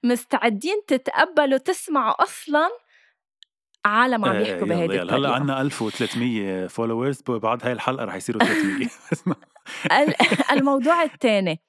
[0.04, 2.68] مستعدين تتقبلوا تسمعوا أصلا
[3.84, 5.16] عالم عم إيه، يحكوا بهيدي يلا.
[5.16, 8.88] هلأ عندنا 1300 فولورز بعد هاي الحلقة رح يصيروا 300
[10.02, 10.14] ال-
[10.58, 11.60] الموضوع الثاني.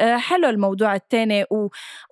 [0.00, 1.44] حلو الموضوع الثاني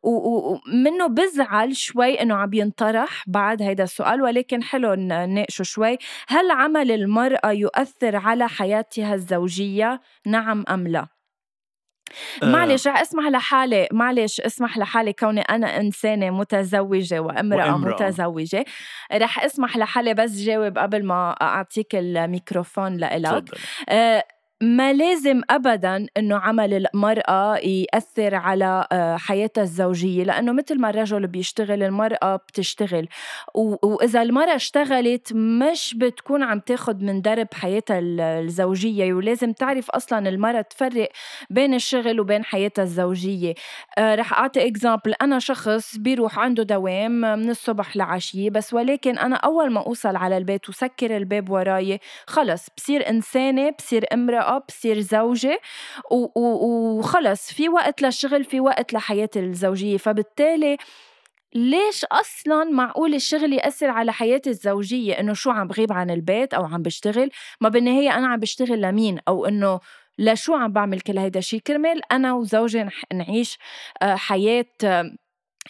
[0.03, 5.99] ومنه بزعل شوي إنه عم ينطرح بعد هيدا السؤال ولكن حلو نناقشه شوي.
[6.29, 11.07] هل عمل المرأة يؤثر على حياتها الزوجية؟ نعم أم لا؟
[12.43, 12.47] آه.
[12.47, 17.93] معلش رح أسمح لحالي معلش أسمح لحالي كوني أنا إنسانة متزوجة وأمرأة, وأمرأة.
[17.95, 18.65] متزوجة.
[19.13, 23.45] رح أسمح لحالي بس جاوب قبل ما أعطيك الميكروفون لإلك.
[23.89, 24.25] آه،
[24.63, 31.27] ما لازم ابدا إنه عمل المرأة يأثر على آه، حياتها الزوجية لأنه مثل ما الرجل
[31.27, 33.09] بيشتغل المرأة بتشتغل.
[33.55, 40.29] وإذا المرأة اشتغلت مش بتكون عم تاخد من درب حياتها ال- الزوجية ولازم تعرف أصلا
[40.29, 41.09] المرأة تفرق
[41.51, 43.55] بين الشغل وبين حياتها الزوجية.
[43.99, 49.37] آه، رح أعطي example أنا شخص بيروح عنده دوام من الصبح لعشية بس ولكن أنا
[49.37, 54.05] أول ما أوصل على البيت وسكر الباب وراي خلص بصير إنسانة بصير
[54.47, 54.97] امرأة بصير
[56.37, 59.97] و- وخلص في وقت للشغل في وقت لحياتي الزوجية.
[59.97, 60.77] فبالتالي
[61.55, 66.65] ليش أصلا معقول الشغل يأثر على حياتي الزوجية؟ إنه شو عم بغيب عن البيت أو
[66.65, 67.31] عم بشتغل؟
[67.61, 69.81] ما بالنهاية أنا عم بشتغل لمين؟ أو إنه
[70.19, 73.59] لشو عم بعمل كل هيدا الشيء كرمال أنا وزوجي نعيش
[74.03, 74.65] آه، حياة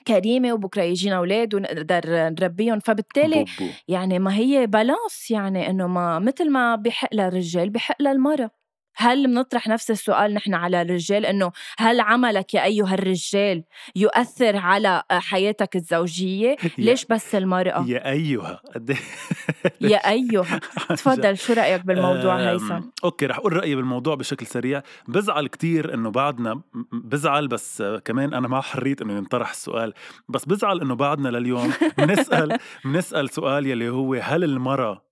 [0.07, 2.79] كريمة وبكرة يجينا أولاد ونقدر نربيهم.
[2.81, 8.51] فبالتالي بوبو يعني ما هي بالانس يعني إنه ما مثل ما بحق للرجال بحق للمرأة.
[8.97, 13.65] هل بنطرح نفس السؤال نحن على الرجال؟ إنه هل عملك يا أيها الرجال
[13.97, 18.61] يؤثر على حياتك الزوجية؟ ليش بس المرأة؟ يا أيها.
[18.89, 18.97] إيه؟
[19.81, 20.61] يا أيها.
[20.99, 24.83] تفضل شو رأيك بالموضوع هيثم؟ أوكي رح أقول رأيي بالموضوع بشكل سريع.
[25.09, 26.61] بزعل كتير إنه بعدنا
[26.93, 29.93] بزعل بس آه، كمان أنا مع حريه إنه ينطرح السؤال.
[30.29, 35.06] بس بزعل إنه بعدنا لليوم بنسأل بنسأل سؤال يلي هو هل المرأة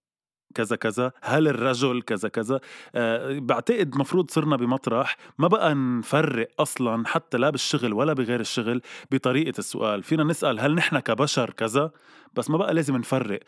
[0.55, 2.61] كذا كذا هل الرجل كذا كذا؟
[2.95, 8.83] أه بعتقد مفروض صرنا بمطرح ما بقى نفرق أصلا حتى لا بالشغل ولا بغير الشغل
[9.11, 10.03] بطريقة السؤال.
[10.03, 11.91] فينا نسأل هل نحن كبشر كذا؟
[12.35, 13.41] بس ما بقى لازم نفرق.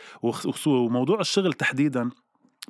[0.66, 2.10] وموضوع الشغل تحديدا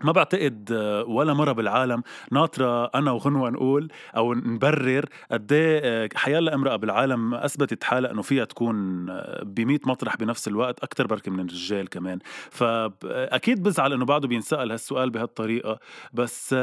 [0.04, 6.54] ما بعتقد آه، ولا مرة بالعالم ناطرة أنا وغنوة نقول أو نبرر قد إيه حيالله
[6.54, 9.06] امرأة بالعالم أثبتت حالها إنه فيها تكون
[9.42, 12.18] ب 100 مطرح بنفس الوقت أكتر بركي من الرجال كمان.
[12.50, 15.78] فأكيد بزعل إنه بعده بينسأل هالسؤال بهالطريقة
[16.12, 16.54] بس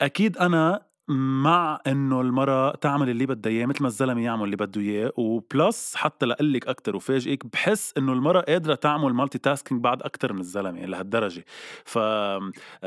[0.00, 4.80] أكيد أنا مع إنه المرأة تعمل اللي بدها إياه مثل ما الزلمة يعمل اللي بده
[4.80, 10.32] إياه و plus حتى لقلك أكثر وفاجئك بحس إنه المرأة قادرة تعمل multitasking بعد أكثر
[10.32, 11.44] من الزلمة يعني لهالدرجة.
[11.84, 11.98] ف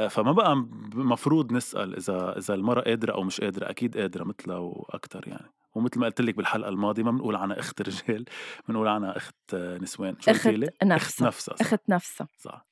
[0.09, 0.55] فما بقى
[0.95, 5.51] مفروض نسأل إذا إذا المرأة قادرة أو مش قادرة أكيد قادرة مثلها وأكثر يعني.
[5.75, 8.25] ومثل ما قلت لك بالحلقة الماضية ما بنقول عنها أخت رجال
[8.69, 10.15] بنقول عنها أخت نسوان.
[10.19, 11.55] شو أخت لي؟ أخت نفسها نفسها.
[11.61, 12.65] أخت نفسها صح.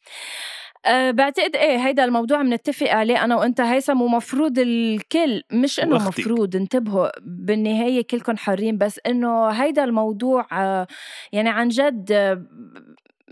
[0.85, 5.95] أه بعتقد إيه هيدا الموضوع بنتفق عليه أنا وأنت هيثم ومفروض الكل مش إنه.
[5.95, 10.87] مفروض انتبهوا بالنهاية كلكم حرين بس إنه هيدا الموضوع أه
[11.31, 12.45] يعني عن جد أه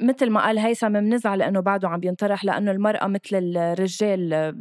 [0.01, 4.55] مثل ما قال هيثم بنزعل انه بعده عم بينطرح لأنه المرأة مثل الرجال أه،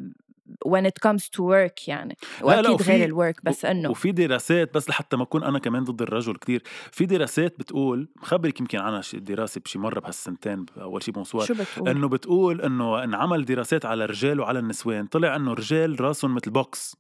[0.69, 2.17] when it comes to work يعني.
[2.41, 5.85] لا، وأكيد وفي- غير الورك بس إنه وفي دراسات بس لحتى ما أكون أنا كمان
[5.85, 6.63] ضد الرجل كتير.
[6.93, 11.89] في دراسات بتقول مخبرك يمكن عنها دراسة بشي مرة بهالسنتين أول شي bonsoir شو بتقول؟
[11.89, 15.07] إنه بتقول إنه انعمل دراسات على الرجال وعلى النسوان.
[15.07, 16.97] طلع إنه الرجال راسهم مثل box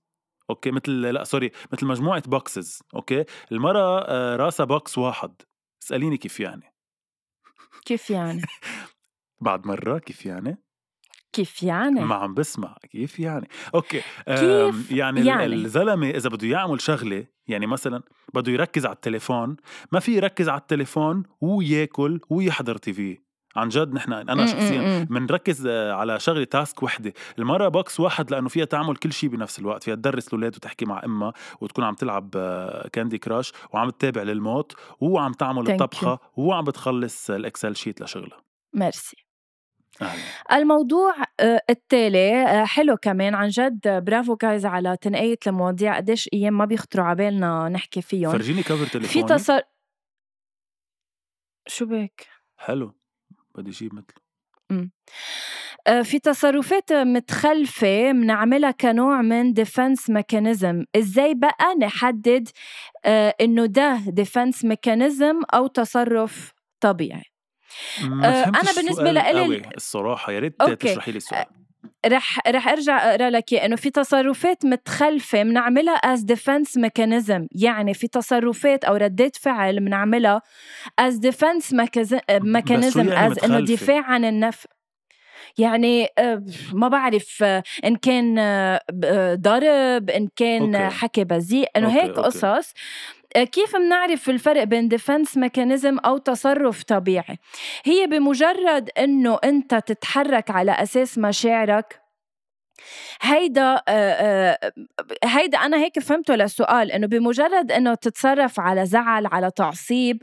[0.51, 5.33] okay؟ مثل لا sorry مثل مجموعة boxes okay؟ المرأة آه، راسها box واحد.
[5.83, 6.73] اسأليني كيف يعني.
[7.87, 8.43] كيف يعني؟
[9.41, 10.59] بعد مرة كيف يعني؟
[11.33, 16.81] كيف يعني؟ ما عم بسمع كيف يعني okay كيف يعني, يعني؟ الزلمة إذا بده يعمل
[16.81, 18.03] شغلة يعني مثلا
[18.35, 19.57] بده يركز على التليفون
[19.93, 23.19] ما في يركز على التليفون وياكل ويحضر TV
[23.57, 28.49] عن جد نحن أنا شخصيا بنركز آه، على شغلة task وحدة المرة box واحد لأنه
[28.49, 32.31] فيها تعمل كل شيء بنفس الوقت فيها تدرس الأولاد وتحكي مع أمها وتكون عم تلعب
[32.93, 38.39] Candy آه، Crush وعم تتابع للموت وعم تعمل الطبخة وعم بتخلص ال Excel sheet لشغلها
[38.75, 39.28] ميرسي.
[40.53, 43.35] الموضوع آه، التالي حلو كمان.
[43.35, 45.97] عن جد برافو guys على تنقية المواضيع.
[45.97, 48.33] قديش أيام ما بيخطروا على بالنا نحكي فيهم.
[48.33, 49.09] فرجيني cover تليفوني.
[49.09, 49.61] في تصر
[51.67, 52.95] شو بك؟ حلو.
[53.55, 54.29] بدي أجيب مثله.
[55.87, 62.49] آه، في تصرفات متخلفة بنعملها كنوع من defense mechanism إزاي بقى نحدد
[63.05, 67.23] آه، إنه ده defense mechanism أو تصرف طبيعي؟
[68.03, 71.45] ما آه، أنا بالنسبة لإلي الصراحة يا ريت تشرحي لي السؤال.
[72.07, 78.09] رح رح أرجع أقرأ لك إنه في تصرفات متخلفة بنعملها as defense mechanism يعني في
[78.09, 80.43] تصرفات أو ردات فعل بنعملها
[80.99, 81.75] as defense
[82.31, 84.67] mechanism as إنه دفاع عن النفس
[85.59, 88.81] يعني آه، ما بعرف آه، إن كان آه،
[89.35, 90.97] ضرب إن كان okay.
[90.97, 92.75] حكي بذيء إنه هيك قصص.
[93.37, 97.39] كيف منعرف الفرق بين defense mechanism أو تصرف طبيعي؟
[97.85, 102.01] هي بمجرد إنه أنت تتحرك على أساس مشاعرك.
[103.23, 103.83] هيدا
[105.25, 110.23] هيدا أنا هيك فهمته للسؤال إنه بمجرد إنه تتصرف على زعل على تعصيب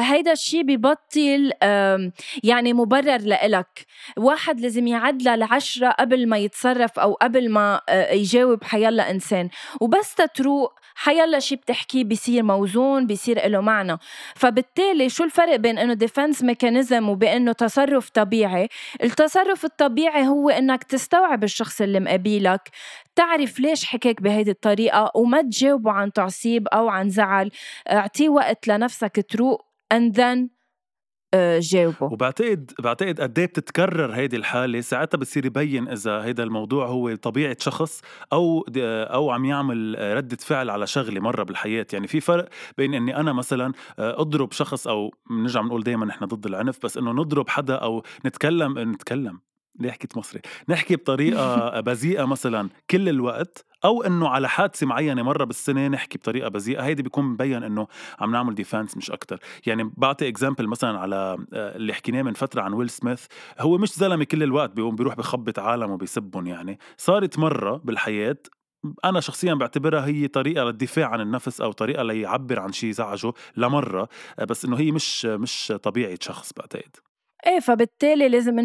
[0.00, 1.52] هيدا الشيء ببطل
[2.44, 3.86] يعني مبرر لإلك.
[4.16, 9.48] واحد لازم يعدل العشرة قبل ما يتصرف أو قبل ما يجاوب حيلا إنسان.
[9.80, 10.78] وبس تتروق.
[10.98, 13.98] حيلا شي بتحكيه بيصير موزون بيصير له معنى.
[14.34, 18.68] فبالتالي شو الفرق بين انه defense mechanism وبانه تصرف طبيعي؟
[19.02, 22.70] التصرف الطبيعي هو إنك تستوعب الشخص اللي مقابلك
[23.16, 27.50] تعرف ليش حكيك بهيدي الطريقة وما تجاوبه عن تعصيب أو عن زعل.
[27.90, 30.55] اعطيه وقت لنفسك تروق and then
[31.34, 32.06] جاوبه.
[32.12, 37.56] وبعتقد بعتقد قد إيه بتتكرر هيدي الحالة؟ ساعتها بتصير يبين إذا هيدا الموضوع هو طبيعة
[37.60, 41.86] شخص أو أو عم يعمل ردة فعل على شغلة مرة بالحياة.
[41.92, 46.24] يعني في فرق بين إني أنا مثلا آه، أضرب شخص أو بنرجع بنقول دائما نحن
[46.24, 49.40] ضد العنف بس إنه نضرب حدا أو نتكلم نتكلم.
[49.80, 55.44] ليه حكيت مصري؟ نحكي بطريقة بذيئة مثلا كل الوقت أو إنه على حادثة معينة مرة
[55.44, 56.84] بالسنة نحكي بطريقة بذيئة.
[56.84, 57.86] هيدي بيكون مبين إنه
[58.20, 59.40] عم نعمل defense مش أكتر.
[59.66, 61.16] يعني بعطي example مثلا على
[61.52, 63.26] آه، اللي حكيناه من فترة عن ويل سميث
[63.58, 66.78] هو مش زلمة كل الوقت بيقوم بيروح بخبط عالم وبيسبهم يعني.
[66.96, 68.36] صارت مرة بالحياة
[69.04, 74.08] أنا شخصيا بعتبرها هي طريقة للدفاع عن النفس أو طريقة ليعبر عن شيء زعجه لمرة
[74.38, 76.96] آه، بس إنه هي مش مش طبيعة شخص بعتقد.
[77.46, 78.56] إيه فبالتالي لازم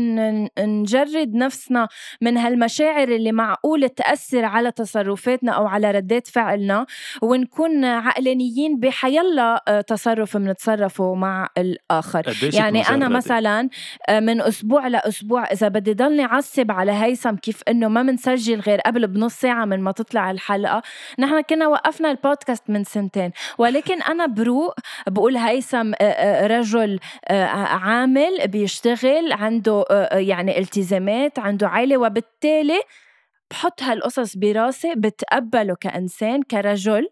[0.60, 1.88] نجرد نفسنا
[2.22, 6.86] من هالمشاعر اللي معقول تأثر على تصرفاتنا أو على ردات فعلنا
[7.22, 12.38] ونكون عقلانيين بحيلا آه، تصرف بنتصرفه مع الآخر.
[12.54, 13.70] يعني أنا مثلا
[14.10, 18.80] آه، من أسبوع لأسبوع إذا بدي ضلني عصب على هيثم كيف إنه ما منسجل غير
[18.82, 20.82] قبل بنص ساعة من ما تطلع الحلقة
[21.20, 24.74] نحن كنا وقفنا البودكاست من سنتين ولكن أنا بروق
[25.08, 27.00] بقول هيثم آه، رجل
[27.32, 32.82] عامل بيشتغل عنده يعني التزامات عنده عائلة وبالتالي
[33.52, 37.08] بحط هالقصص براسي بتقبله كإنسان كرجل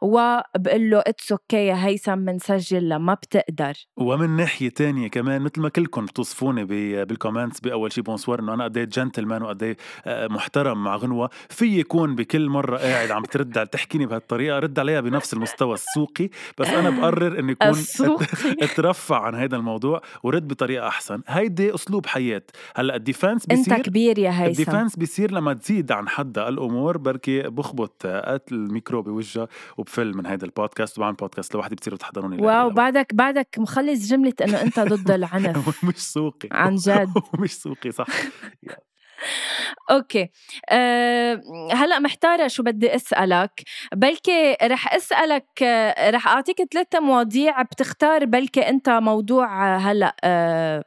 [0.00, 3.72] وبقول له it's okay يا هيثم منسجل لما بتقدر.
[3.96, 6.64] ومن ناحية تانية كمان مثل ما كلكم بتوصفوني
[7.04, 9.76] بال comments بأول شي بونسوار إنه أنا قد إيه جنتلمان وقد إيه
[10.06, 11.30] محترم مع غنوة.
[11.48, 16.28] في يكون بكل مرة قاعد عم ترد تحكيني بهالطريقة رد عليها بنفس المستوى السوقي
[16.58, 17.84] بس أنا بقرر إني يكون
[18.62, 21.20] أترفع عن هذا الموضوع ورد بطريقة أحسن.
[21.28, 22.42] هيدي أسلوب حياة.
[22.76, 24.50] هلأ ال defense بيصير أنت كبير يا هيثم.
[24.50, 30.16] ال defense بيصير لما تزيد بعيد عن حدا الأمور بركي بخبط قتل الميكرو بوجهها وبفل
[30.16, 30.98] من هذا البودكاست.
[30.98, 35.84] وبعمل بودكاست لوحدي بتصيروا تحضروني wow بعدك بعدك مخلص جملة إنه أنت ضد العنف.
[35.84, 36.48] مش سوقي.
[36.52, 37.08] عن جد.
[37.40, 38.06] مش سوقي صح.
[39.90, 40.28] okay.
[40.70, 41.40] أه
[41.72, 43.62] هلأ محتارة شو بدي أسألك.
[43.94, 45.62] بلكي رح أسألك
[46.10, 50.84] رح أعطيك ثلاثة مواضيع بتختار بلكي أنت موضوع هلأ أه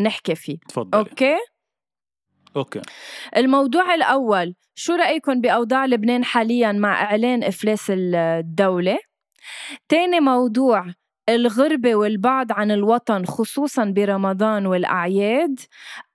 [0.00, 0.58] نحكي فيه.
[0.68, 1.36] تفضل okay؟
[2.56, 2.80] okay.
[3.36, 8.98] الموضوع الأول شو رايكم بأوضاع لبنان حاليا مع إعلان إفلاس الدولة؟
[9.88, 10.86] تاني موضوع
[11.28, 15.60] الغربة والبعد عن الوطن خصوصا برمضان والأعياد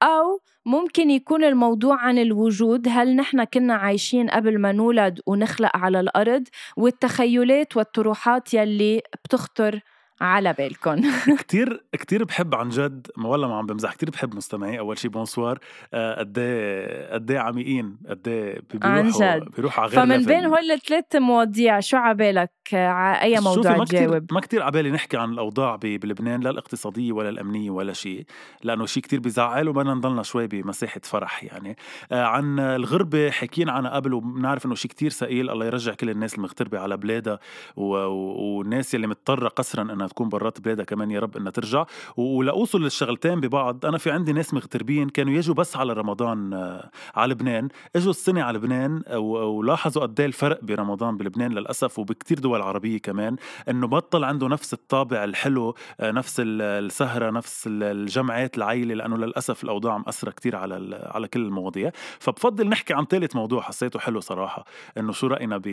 [0.04, 6.00] أو ممكن يكون الموضوع عن الوجود هل نحن كنا عايشين قبل ما نولد ونخلق على
[6.00, 6.44] الأرض
[6.78, 9.80] والتخيلات والطروحات يلي بتخطر
[10.22, 11.02] على بالكم
[11.42, 14.80] كتير كتير بحب عن جد والله ما عم بمزح كتير بحب مستمعي.
[14.80, 15.60] أول شيء بونسوار
[15.94, 19.52] آه، قد إيه قد إيه عميقين قد إيه جد.
[19.56, 24.34] بيروحوا على غير فمن بين هول الثلاث مواضيع شو عبالك على أي موضوع ما تجاوب؟
[24.34, 28.26] ما كتير عبالي نحكي عن الأوضاع بلبنان لا الاقتصادية ولا الأمنية ولا شيء
[28.64, 31.78] لأنه شيء كتير بيزعل وبدنا نضلنا شوي بمساحة فرح يعني.
[32.12, 36.36] آه، عن الغربة حكينا عنها قبل وبنعرف إنه شيء كتير ثقيل الله يرجع كل الناس
[36.36, 37.40] المغتربة على بلادها
[37.76, 41.86] والناس يلي مضطرة قسرا إنها تكون برات بلادها كمان يا رب إنها ترجع.
[42.18, 43.86] ولاوصل للشغلتين ببعض.
[43.86, 47.70] أنا في عندي ناس مغتربين كانوا يجوا بس على رمضان آه، على لبنان.
[47.96, 53.36] إجوا السنة على لبنان ولاحظوا قد إيه الفرق برمضان بلبنان للأسف وبكتير دول عربية كمان.
[53.70, 59.98] إنه بطل عنده نفس الطابع الحلو آه، نفس السهرة نفس الجمعات العائلة لأنه للأسف الأوضاع
[59.98, 61.92] مأثرة كتير على على كل المواضيع.
[62.20, 64.66] فبفضل نحكي عن ثالث موضوع حسيته حلو صراحة.
[64.98, 65.68] إنه شو رأينا ب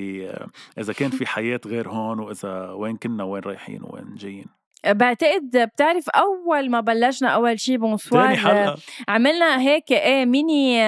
[0.79, 6.09] إذا كان في حياة غير هون وإذا وين كنا وين رايحين وين جايين بعتقد بتعرف
[6.11, 8.77] أول ما بلشنا أول شيء بونسوار
[9.09, 10.85] عملنا هيك إيه mini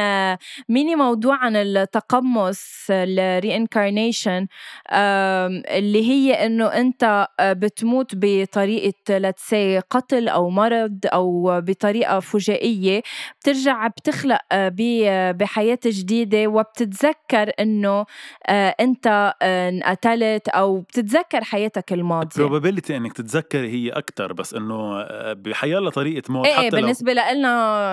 [0.69, 4.47] mini موضوع عن التقمص ال reincarnation
[4.93, 13.03] اللي هي إنه أنت بتموت بطريقة let's say قتل أو مرض أو بطريقة فجائية
[13.41, 14.41] بترجع بتخلق
[15.33, 18.07] بحياة جديدة وبتتذكر إنه
[18.81, 22.47] أنت انقتلت أو بتتذكر حياتك الماضية.
[22.49, 27.31] Probability إنك تتذكري هي أكثر بس إنه آه، بحيالله طريقه موت إيه حتى بالنسبة لنا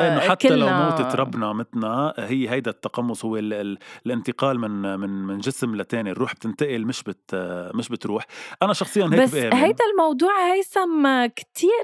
[0.07, 0.59] إنه حتى كلنا...
[0.59, 5.75] لو موتت ربنا متنا هي هيدا التقمص هو ال ال الانتقال من من من جسم
[5.75, 7.35] لتاني الروح بتنتقل مش بت
[7.75, 8.25] مش بتروح
[8.61, 9.53] أنا شخصيا هيك بس بآمن.
[9.53, 11.83] هيدا الموضوع هيثم كتير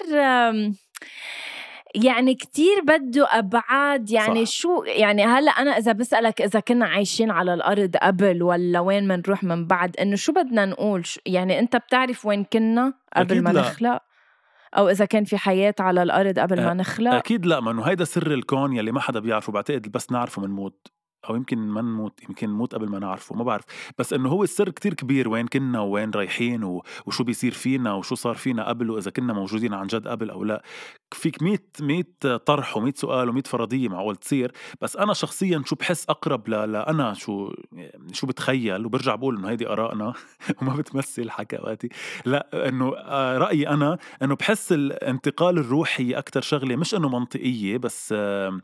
[1.95, 4.51] يعني كتير بده أبعاد يعني صح.
[4.51, 9.43] شو يعني هلأ أنا إذا بسألك إذا كنا عايشين على الأرض قبل ولا وين منروح
[9.43, 13.61] من بعد إنه شو بدنا نقول يعني أنت بتعرف وين كنا قبل ما لا.
[13.61, 14.01] نخلق
[14.77, 18.03] أو إذا كان في حياة على الأرض قبل ما نخلق أكيد لا ما إنه هيدا
[18.03, 20.87] سر الكون يلي ما حدا بيعرفه بعتقد بس نعرفه بنموت
[21.29, 23.63] أو يمكن ما نموت يمكن نموت قبل ما نعرفه ما بعرف.
[23.97, 26.63] بس إنه هو السر كتير كبير وين كنا وين رايحين
[27.05, 30.63] وشو بيصير فينا وشو صار فينا قبل وإذا كنا موجودين عن جد قبل أو لا.
[31.11, 32.03] فيك 100 100
[32.37, 34.51] طرح و100 سؤال و100 فرضية معقول تصير.
[34.81, 36.51] بس أنا شخصيا شو بحس أقرب ل...
[36.51, 37.53] لأنا شو
[38.11, 40.13] شو بتخيل؟ وبرجع بقول إنه هيدي آرائنا
[40.61, 41.89] وما بتمثل حكاواتي
[42.25, 48.13] لا إنه آه، رأيي أنا إنه بحس الانتقال الروحي أكثر شغلة مش إنه منطقية بس
[48.17, 48.59] آه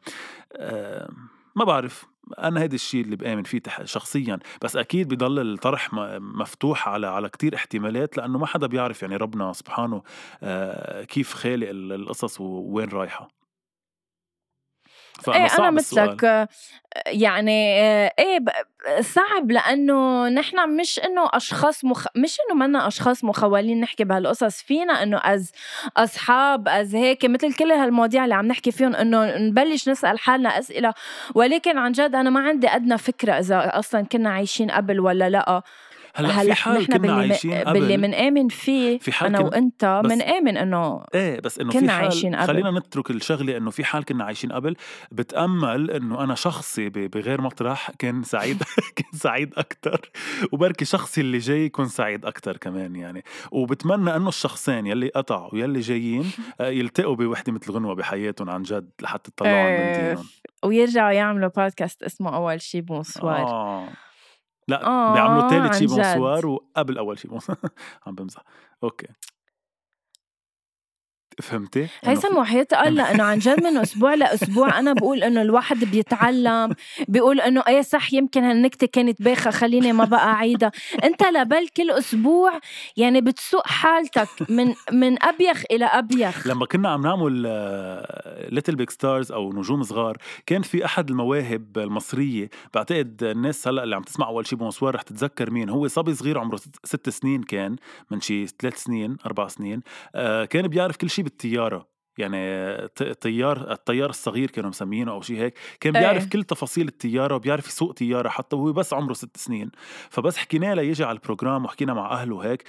[1.56, 2.06] ما بعرف.
[2.40, 7.56] أنا هيدا الشيء اللي بآمن فيه شخصيا بس أكيد بضل الطرح مفتوح على على كتير
[7.56, 10.02] احتمالات لأنه ما حدا بيعرف يعني ربنا سبحانه
[10.44, 13.45] آه، كيف خالق القصص ووين رايحة.
[15.28, 16.50] إيه أنا مثلك.
[17.08, 17.82] يعني
[18.20, 18.40] إيه
[19.02, 22.08] صعب لأنه نحن مش إنه أشخاص مخ...
[22.16, 24.62] مش إنه منا أشخاص مخولين نحكي بهالقصص.
[24.62, 25.52] فينا إنه أز
[25.98, 30.94] أصحاب أز هيك مثل كل هالمواضيع اللي عم نحكي فيهم إنه نبلش نسأل حالنا أسئلة.
[31.36, 35.62] ولكن عن جد أنا ما عندي أدنى فكرة إذا أصلا كنا عايشين قبل ولا لأ.
[36.16, 39.46] هلأ هل في حال كنا عايشين قبل باللي بنآمن فيه في حال أنا كن...
[39.46, 42.48] وأنت بنآمن إنه إيه بس إنه كنا في حال عايشين قبل.
[42.48, 44.76] خلينا نترك الشغلة إنه في حال كنا عايشين قبل.
[45.12, 48.64] بتأمل إنه أنا شخصي بغير مطرح كان سعيد
[48.96, 50.10] كان سعيد أكثر
[50.52, 53.24] وبركي شخصي اللي جاي يكون سعيد أكثر كمان يعني.
[53.52, 58.90] وبتمنى إنه الشخصين يلي قطعوا ويلي جايين آه، يلتقوا بوحدة مثل غنوة بحياتهم عن جد
[59.02, 60.18] لحتى يطلعوا عن إيه،
[60.64, 63.48] ويرجعوا يعملوا بودكاست اسمه أول شي بونسوار.
[63.48, 63.90] آه.
[64.68, 67.58] لا آه بيعملوا ثالث شي بونسوار وقبل أول شي بونسوار
[68.08, 68.44] عم بمزح.
[68.84, 69.08] okay.
[71.42, 76.76] فهمتي؟ هيثم وحياة الله إنه عن جد من أسبوع لأسبوع أنا بقول إنه الواحد بيتعلم
[77.08, 80.72] بيقول إنه إيه صح يمكن هالنكتة كانت بايخة خليني ما بقى أعيدها
[81.04, 82.60] أنت لبل كل أسبوع
[82.98, 87.32] يعني بتسوق حالتك من من أبيخ إلى أبيخ لما كنا عم نعمل
[88.50, 93.96] ليتل بيج ستارز أو نجوم صغار كان في أحد المواهب المصرية بعتقد الناس هلأ اللي
[93.96, 97.76] عم تسمع أول شيء بونسوار رح تتذكر مين هو صبي صغير عمره ست سنين كان
[98.12, 99.82] من شي ثلاث سنين أربع سنين
[100.16, 101.96] آه كان بيعرف كل شيء بالطيارة.
[102.18, 102.38] يعني
[103.22, 105.54] طيار الطيار الصغير كانوا مسمينه أو شيء هيك.
[105.80, 106.30] كان بيعرف إيه.
[106.30, 109.72] كل تفاصيل الطيارة وبيعرف يسوق طيارة حتى وهو بس عمره ست سنين.
[110.10, 112.64] فبس حكينا له يجي على البروجرام وحكينا مع أهله هيك.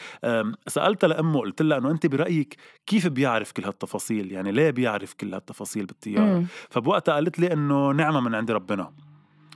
[0.66, 5.34] سالتها لأمه قلت لها إنه أنت برأيك كيف بيعرف كل هالتفاصيل؟ يعني ليه بيعرف كل
[5.34, 8.92] هالتفاصيل بالطيارة؟ فبوقتها قالت لي إنه نعمة من عند ربنا.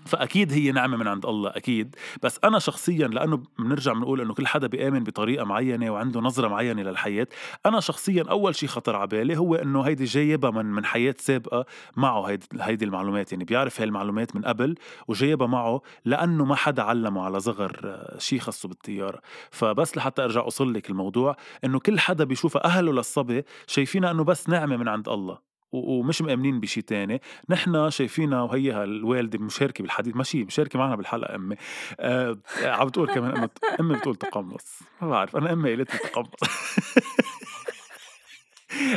[0.06, 1.96] فأكيد هي نعمة من عند الله أكيد.
[2.22, 6.82] بس أنا شخصيا لأنه بنرجع بنقول إنه كل حدا بيآمن بطريقة معينة وعنده نظرة معينة
[6.82, 7.26] للحياة
[7.66, 11.66] أنا شخصيا أول شيء خطر على بالي هو إنه هيدي جايبها من من حياة سابقة
[11.96, 13.32] معه هيدي هيدي المعلومات.
[13.32, 14.74] يعني بيعرف هاي المعلومات من قبل
[15.08, 19.20] وجايبها معه لأنه ما حدا علمه على صغر شيء خاصه بالطيارة.
[19.50, 24.48] فبس لحتى أرجع أوصل لك الموضوع إنه كل حدا بيشوفها أهله للصبي شايفينها إنه بس
[24.48, 25.49] نعمة من عند الله.
[25.72, 27.20] ومش مأمنين بشيء تاني.
[27.48, 30.16] نحن شايفينها وهي الوالدة مشاركة بالحديث.
[30.16, 31.56] ماشي مشاركة معنا بالحلقة أمي.
[32.00, 33.48] آه عم بتقول كمان أمي
[33.80, 34.80] أمي بتقول تقمص.
[35.03, 36.28] ما بعرف أنا أمي قالت لي تقمص.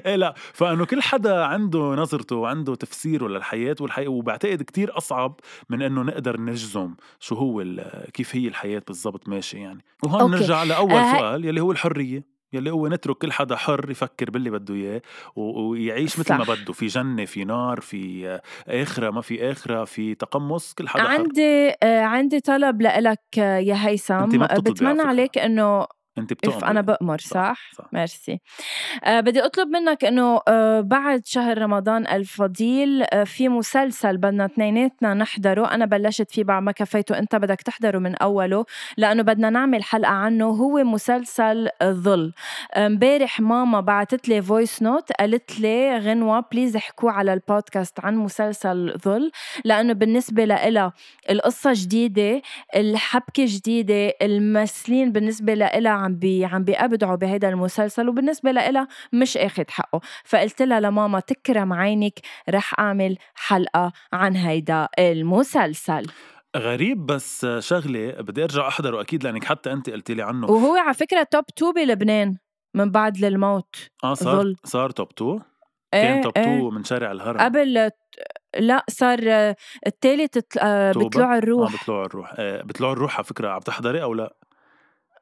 [0.05, 0.33] إيه لا.
[0.53, 5.39] فإنه كل حدا عنده نظرته وعنده تفسيره للحياة والحياة وبعتقد كتير أصعب
[5.69, 7.65] من إنه نقدر نجزم شو هو
[8.13, 9.83] كيف هي الحياة بالضبط ماشي يعني.
[10.03, 10.33] وهون أوكي.
[10.35, 12.32] نرجع لأول آه سؤال يلي هو الحرية.
[12.53, 15.01] يلي هو نترك كل حدا حر يفكر باللي بده إياه
[15.35, 16.73] ويعيش مثل ما بده.
[16.73, 21.75] في جنة في نار في آخرة ما في آخرة في تقمص كل حدا عندي حر.
[21.83, 24.25] آه، عندي طلب لك يا هيثم.
[24.59, 25.87] بتمنى عليك إنه
[26.17, 27.85] انت بتؤمر أنا بأمر صح, صح.
[27.93, 28.39] ميرسي.
[29.03, 35.13] آه بدي أطلب منك إنه آه بعد شهر رمضان الفضيل آه في مسلسل بدنا اثنيناتنا
[35.13, 35.73] نحضره.
[35.73, 38.65] أنا بلشت فيه بعد ما كفيته أنت بدك تحضره من أوله
[38.97, 40.45] لأنه بدنا نعمل حلقة عنه.
[40.45, 42.33] هو مسلسل ظل.
[42.75, 48.97] امبارح ماما بعثت لي voice note قالت لي غنوة please احكوا على البودكاست عن مسلسل
[49.05, 49.31] ظل.
[49.65, 50.93] لأنه بالنسبة لها
[51.29, 52.41] القصة جديدة
[52.75, 59.63] الحبكة جديدة الممثلين بالنسبة لها عم بي عم بيبدعوا بهيدا المسلسل وبالنسبة لها مش اخذ
[59.69, 59.99] حقه.
[60.25, 66.05] فقلت لها لماما تكرم عينك رح أعمل حلقة عن هيدا المسلسل.
[66.57, 70.47] غريب بس شغلة بدي أرجع أحضره أكيد لأنك حتى أنت قلت لي عنه.
[70.51, 72.37] وهو على فكرة top 2 بلبنان
[72.73, 73.75] من بعد للموت.
[74.03, 74.55] آه صار ظل.
[74.63, 75.39] صار top 2
[75.91, 76.69] كان top 2 إيه.
[76.69, 77.37] من شارع الهرم.
[77.39, 77.91] قبل
[78.59, 79.19] لا صار
[79.87, 80.37] الثالث
[80.95, 81.71] بطلوع الروح.
[81.71, 82.33] آه بطلوع الروح.
[82.37, 84.33] آه بطلوع الروح على فكرة عم تحضري أو لا؟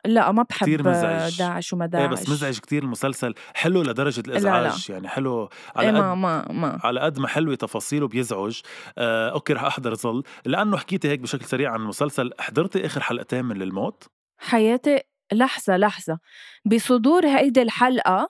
[0.05, 1.37] لا ما بحب كتير مزعج.
[1.37, 4.69] داعش وما داعش إيه بس مزعج كتير المسلسل حلو لدرجة الإزعاج لا.
[4.69, 4.95] لا.
[4.95, 5.49] يعني حلو.
[5.75, 6.79] على إيه ما ما ما.
[6.83, 8.61] على قد ما حلوة تفاصيله بيزعج.
[8.97, 10.23] آه okay رح أحضر ظل.
[10.45, 14.99] لأنه حكيتي هيك بشكل سريع عن المسلسل حضرتي آخر حلقتين من للموت؟ حياتي
[15.33, 16.19] لحظة لحظة.
[16.65, 18.29] بصدور هيدي الحلقة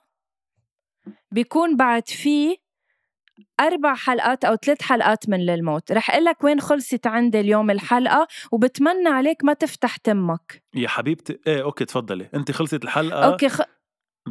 [1.31, 2.57] بيكون بعد في
[3.59, 5.91] أربع حلقات أو ثلاث حلقات من للموت.
[5.91, 10.63] رح أقول لك وين خلصت عندي اليوم الحلقة وبتمنى عليك ما تفتح تمك.
[10.75, 12.29] يا حبيبتي إيه okay تفضلي.
[12.35, 13.25] أنت خلصت الحلقة.
[13.25, 13.61] أوكي خ...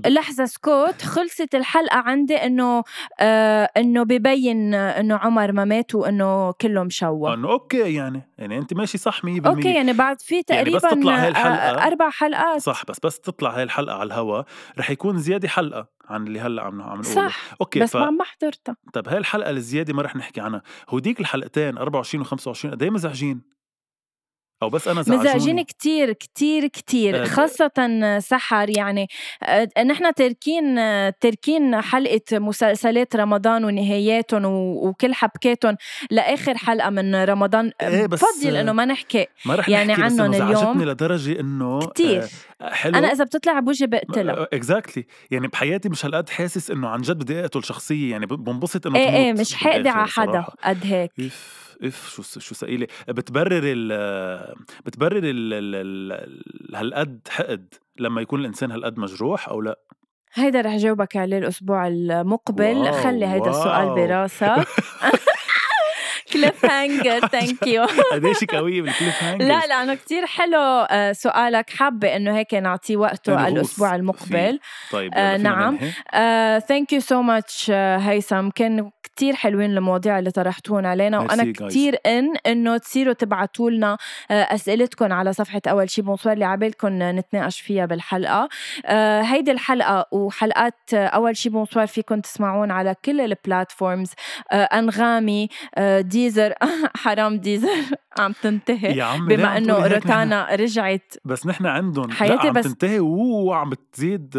[0.06, 2.82] لحظة سكوت خلصت الحلقة عندي إنه
[3.20, 8.74] آه إنه ببين إنه عمر ما مات وإنه كله مشوه إنه okay يعني يعني أنت
[8.74, 11.86] ماشي صح 100% okay يعني بعد في تقريبا يعني بس تطلع هاي الحلقة.
[11.86, 12.60] أربع حلقات.
[12.60, 14.42] صح بس بس تطلع هاي الحلقة على الهوا.
[14.78, 17.02] رح يكون زيادة حلقة عن اللي هلأ عم عم نقوله.
[17.02, 17.96] صح okay بس ف...
[17.96, 20.62] ما حضرتها طب هاي الحلقة الزيادة ما رح نحكي عنها.
[20.88, 23.42] هوديك الحلقتين 24 و25 قد إيه مزعجين؟
[24.62, 25.28] أو بس أنا زعجوني.
[25.28, 29.06] مزعجين كتير كتير كتير آه خاصة سحر يعني.
[29.42, 30.74] آه نحن تاركين
[31.20, 35.76] تاركين حلقة مسلسلات رمضان ونهاياتهم وكل حبكاتهم
[36.10, 37.72] لآخر حلقة من رمضان.
[37.82, 40.82] إيه بس بفضل إنه ما نحكي ما رح يعني نحكي عنهم اليوم.
[40.82, 42.24] لدرجة إنه كتير.
[42.60, 42.98] آه حلو.
[42.98, 44.48] أنا إذا بتطلع بوجهي بقتلها.
[44.52, 48.10] exactly يعني بحياتي مش هالقد حاسس إنه عن جد بدي أقتل شخصية.
[48.10, 51.12] يعني بنبسط إنه إيه إيه مش حاقدة على حدا قد هيك.
[51.82, 54.54] اف شو شو ثقيله بتبرر ال
[54.86, 59.78] بتبرر ال ال هالقد حقد لما يكون الإنسان هالقد مجروح أو لأ؟
[60.34, 62.76] هيدا رح جاوبك عليه الأسبوع المقبل.
[62.76, 63.50] wow خلي هيدا واو.
[63.50, 64.68] السؤال براسك.
[66.32, 70.58] cliffhanger thank you قديش قوية بال cliffhanger لا لأنه كتير حلو
[70.90, 71.70] آه، سؤالك.
[71.70, 74.60] حابة إنه هيك نعطيه وقته الأسبوع المقبل.
[74.90, 75.78] طيب آه نعم.
[76.68, 78.50] thank you so much هيثم.
[78.50, 78.90] كان
[79.20, 83.98] كتير حلوين المواضيع اللي طرحتوهم علينا وأنا كتير إن إنه تصيروا تبعتوا لنا
[84.30, 86.02] آه، أسئلتكم على صفحة أول شي.
[86.02, 88.48] bonsoir اللي عبالكم نتناقش فيها بالحلقة.
[88.86, 94.12] آه هيدي الحلقة وحلقات أول شي bonsoir فيكم تسمعون على كل ال platforms
[94.52, 96.54] آه أنغامي آه ديزر.
[97.02, 97.68] حرام ديزر.
[98.18, 98.96] عم تنتهي.
[98.96, 101.14] يا عم بما إنه روتانا رجعت.
[101.24, 102.98] بس نحن عندهم حياتي عم بس تنتهي.
[103.00, 104.30] وعم بتزيد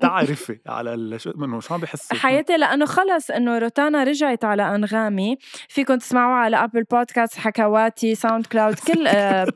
[0.00, 5.36] تعرفي على شو منه شو عم بحسوا؟ حياتي لأنه خلص إنه روتانا رجعت على أنغامي.
[5.68, 9.04] فيكم تسمعوها على Apple Podcasts حكواتي SoundCloud كل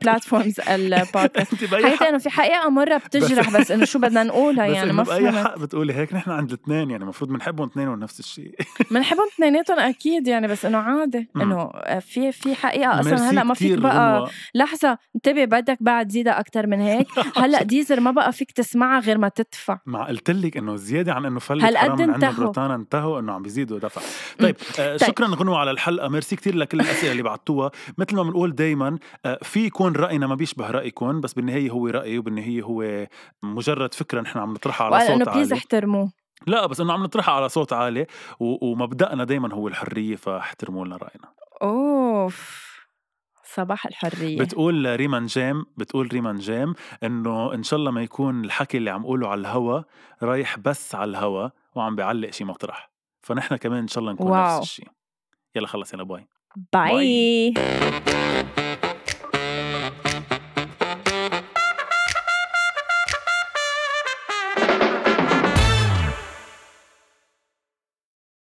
[0.02, 4.92] platforms ال podcast حياتي إنه في حقيقة مرة بتجرح بس إنه شو بدنا نقولها يعني؟
[4.92, 8.54] ما فهمت حق بتقولي هيك نحن عند الاثنين يعني المفروض بنحبهم اثنينهم نفس الشيء.
[8.90, 11.70] بنحبهم اثنيناتهم أكيد يعني بس إنه عادي إنه
[12.00, 14.30] في في حقيقة أصلا هلأ ما فيك بقى غنوة.
[14.54, 17.06] لحظة انتبه بدك بعد زيادة أكثر من هيك.
[17.42, 19.78] هلأ ديزر ما بقى فيك تسمعها غير ما تدفع.
[19.86, 22.44] ما قلت لك إنه زيادة عن إنه فلت هالقد انتهوا.
[22.46, 24.00] روتانا انتهوا إنه عم بيزيدوا دفع.
[24.40, 26.08] طيب, آه شكرا غنوة على الحلقة.
[26.08, 27.70] ميرسي كتير لكل الأسئلة اللي بعتوها.
[27.98, 32.18] مثل ما بنقول دائما آه في يكون رأينا ما بيشبه رأيكم بس بالنهاية هو رأي
[32.18, 33.06] وبالنهاية هو
[33.42, 35.54] مجرد فكرة نحن عم نطرحها على صوت please عالي.
[35.54, 36.12] احترموه.
[36.46, 38.06] لا بس إنه عم نطرحها على صوت عالي
[38.40, 41.32] ومبدأنا دائما هو الحرية فاحترموا لنا رأينا.
[41.62, 42.64] أوف
[43.44, 44.38] صباح الحرية.
[44.38, 49.04] بتقول ريمان جيم بتقول ريمان جيم إنه إن شاء الله ما يكون الحكي اللي عم
[49.04, 49.80] قوله على الهوا
[50.22, 52.93] رايح بس على الهوا وعم بيعلق شي مطرح.
[53.24, 54.58] فنحن كمان إن شاء الله نكون wow.
[54.58, 54.88] نفس الشيء.
[55.56, 56.26] يلا خلص يلا bye.
[56.72, 57.54] باي.